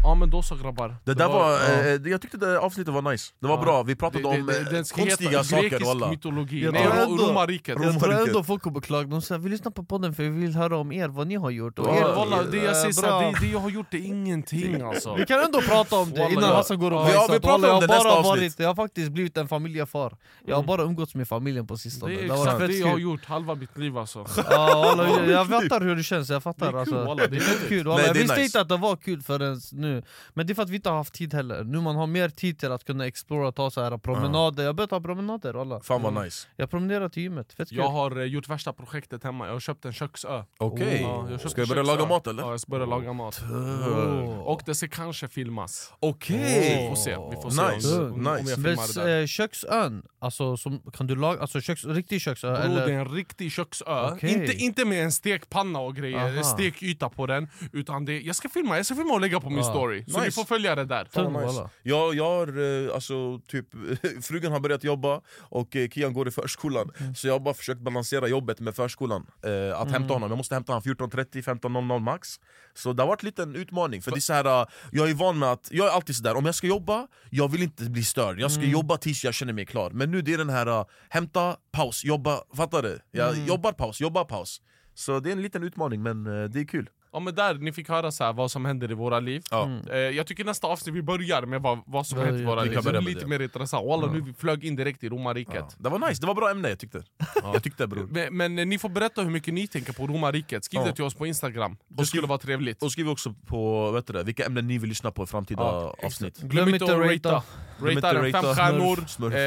[0.03, 1.57] Ja men då så grabbar Det där var, ja.
[1.83, 3.61] eh, jag tyckte det avsnittet var nice, det var Ja.
[3.63, 6.93] bra, vi pratade Det- om det- eh, konstiga saker Grekisk walla mytologi, Jag nej tror
[6.93, 8.27] ro- ändå- romarriket Jag tror Romarriket.
[8.27, 10.91] ändå folk kommer klaga, de säger vi lyssnar på podden för vi vill höra om
[10.91, 13.19] er, vad ni har gjort och Ja, er, Walla, det jag eh, säger så bra.
[13.19, 16.11] här, det, det jag har gjort det är ingenting alltså Vi kan ändå prata om
[16.11, 16.55] det Walla, innan ja.
[16.55, 17.33] Hassan går och Ja, bajsar.
[17.33, 18.41] vi pratar Walla, om jag det har nästa bara avsnitt.
[18.53, 20.67] varit, Jag har faktiskt blivit en familjefar Jag har Mm.
[20.67, 23.03] bara umgåtts med familjen på sistone Det är har exakt det jag har kul.
[23.03, 26.71] gjort halva mitt liv alltså Ja, walla, jag, jag fattar hur det känns, jag fattar
[26.71, 27.07] Det är kul, alltså.
[27.07, 27.67] walla, det är fett.
[27.69, 27.97] kul, walla.
[27.97, 28.45] Nej, Jag det är visste nice.
[28.45, 30.03] inte att det var kul förrän nu
[30.33, 32.29] Men det är för att vi inte har haft tid heller Nu man har mer
[32.29, 35.81] tid till att kunna explora, ta så här promenader Jag har börjat ta promenader walla.
[35.81, 39.23] Fan vad nice Jag promenerar till gymmet, fett kul Jag har eh, gjort värsta projektet
[39.23, 41.95] hemma, jag har köpt en köksö Okej, Ja, jag köpte ska jag börja köksö.
[41.97, 42.43] laga mat eller?
[42.43, 44.39] Ja, jag ska börja laga mat Oh.
[44.39, 46.81] Och det ska kanske filmas Okej!
[46.83, 48.57] Vi får se, vi får se Nice, om, jag nice.
[48.61, 52.47] Men filmar det där eh, köksön, alltså som, kan du laga, alltså köks, riktig köksö
[52.51, 52.87] Bro, eller?
[52.87, 54.33] det är en riktig köksö, Okej.
[54.33, 56.43] inte, inte med en stekpanna och grejer, Aha.
[56.43, 59.57] stekyta på den Utan det, jag ska filma, jag ska filma och lägga på min
[59.57, 59.63] Ja.
[59.63, 60.35] story Så ni Nice.
[60.35, 61.69] får följa det där Fan nice.
[61.83, 62.47] Jag, jag har
[62.87, 63.65] eh, alltså typ,
[64.21, 67.15] frugan har börjat jobba och eh, Kian går i förskolan Mm.
[67.15, 70.55] Så jag har bara försökt balansera jobbet med förskolan eh, Att hämta honom, jag måste
[70.55, 72.39] hämta honom 14.30, 15.00 max
[72.73, 75.13] Så det har varit lite en utmaning, för det är så här, eh, jag är
[75.13, 78.03] van med att, jag är alltid sådär, om jag ska jobba, jag vill inte bli
[78.03, 78.71] störd Jag ska Mm.
[78.71, 82.39] jobba tills jag känner mig klar Men nu det är den här, hämta, paus, jobba,
[82.55, 82.99] fattar du?
[83.11, 83.45] Jag Mm.
[83.45, 84.61] jobbar, paus, jobbar, paus
[84.93, 87.89] Så det är en liten utmaning men det är kul Ja men där, ni fick
[87.89, 89.43] höra så här, vad som händer i våra liv.
[89.51, 89.69] Ja.
[89.91, 92.63] eh, Jag tycker nästa avsnitt vi börjar med vad, vad som Ja, händer i våra
[92.63, 92.79] liv.
[92.81, 93.27] Så det är lite det.
[93.27, 95.53] mer intressant, Walla nu vi flög in direkt i romarriket.
[95.55, 95.69] Ja.
[95.77, 97.03] Det var nice, det var bra ämne jag tyckte.
[97.43, 98.07] Jag tyckte bror.
[98.11, 100.87] men, men eh, ni får berätta hur mycket ni tänker på romarriket, skriv Ja.
[100.87, 101.77] det till oss på instagram.
[101.87, 102.83] Det skriv- skulle vara trevligt.
[102.83, 105.61] Och skriv också på vet du det, vilka ämnen ni vill lyssna på i framtida
[105.61, 106.37] Ja, avsnitt.
[106.41, 107.43] Glöm inte att ratea
[107.79, 108.99] Glöm Ratea den, fem stjärnor,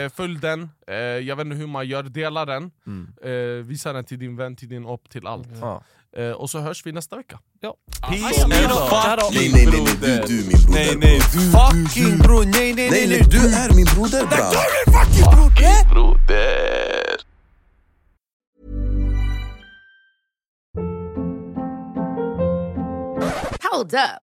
[0.05, 0.69] eh, följ den,
[1.27, 2.71] jag vet inte hur man gör, dela den.
[2.87, 3.67] Mm.
[3.67, 5.49] Visa den till din vän, till din upp, till allt.
[5.61, 5.83] Ja.
[6.17, 7.39] Eh, Och så hörs vi nästa vecka.
[8.01, 8.91] Peace and love.
[9.33, 13.07] Nej nej nej, du, du min broder Nej nej du, Fucking bror, nej nej Nej
[13.09, 14.53] nej du är min broder bra
[15.91, 17.17] Broder.
[23.73, 24.26] Hold up.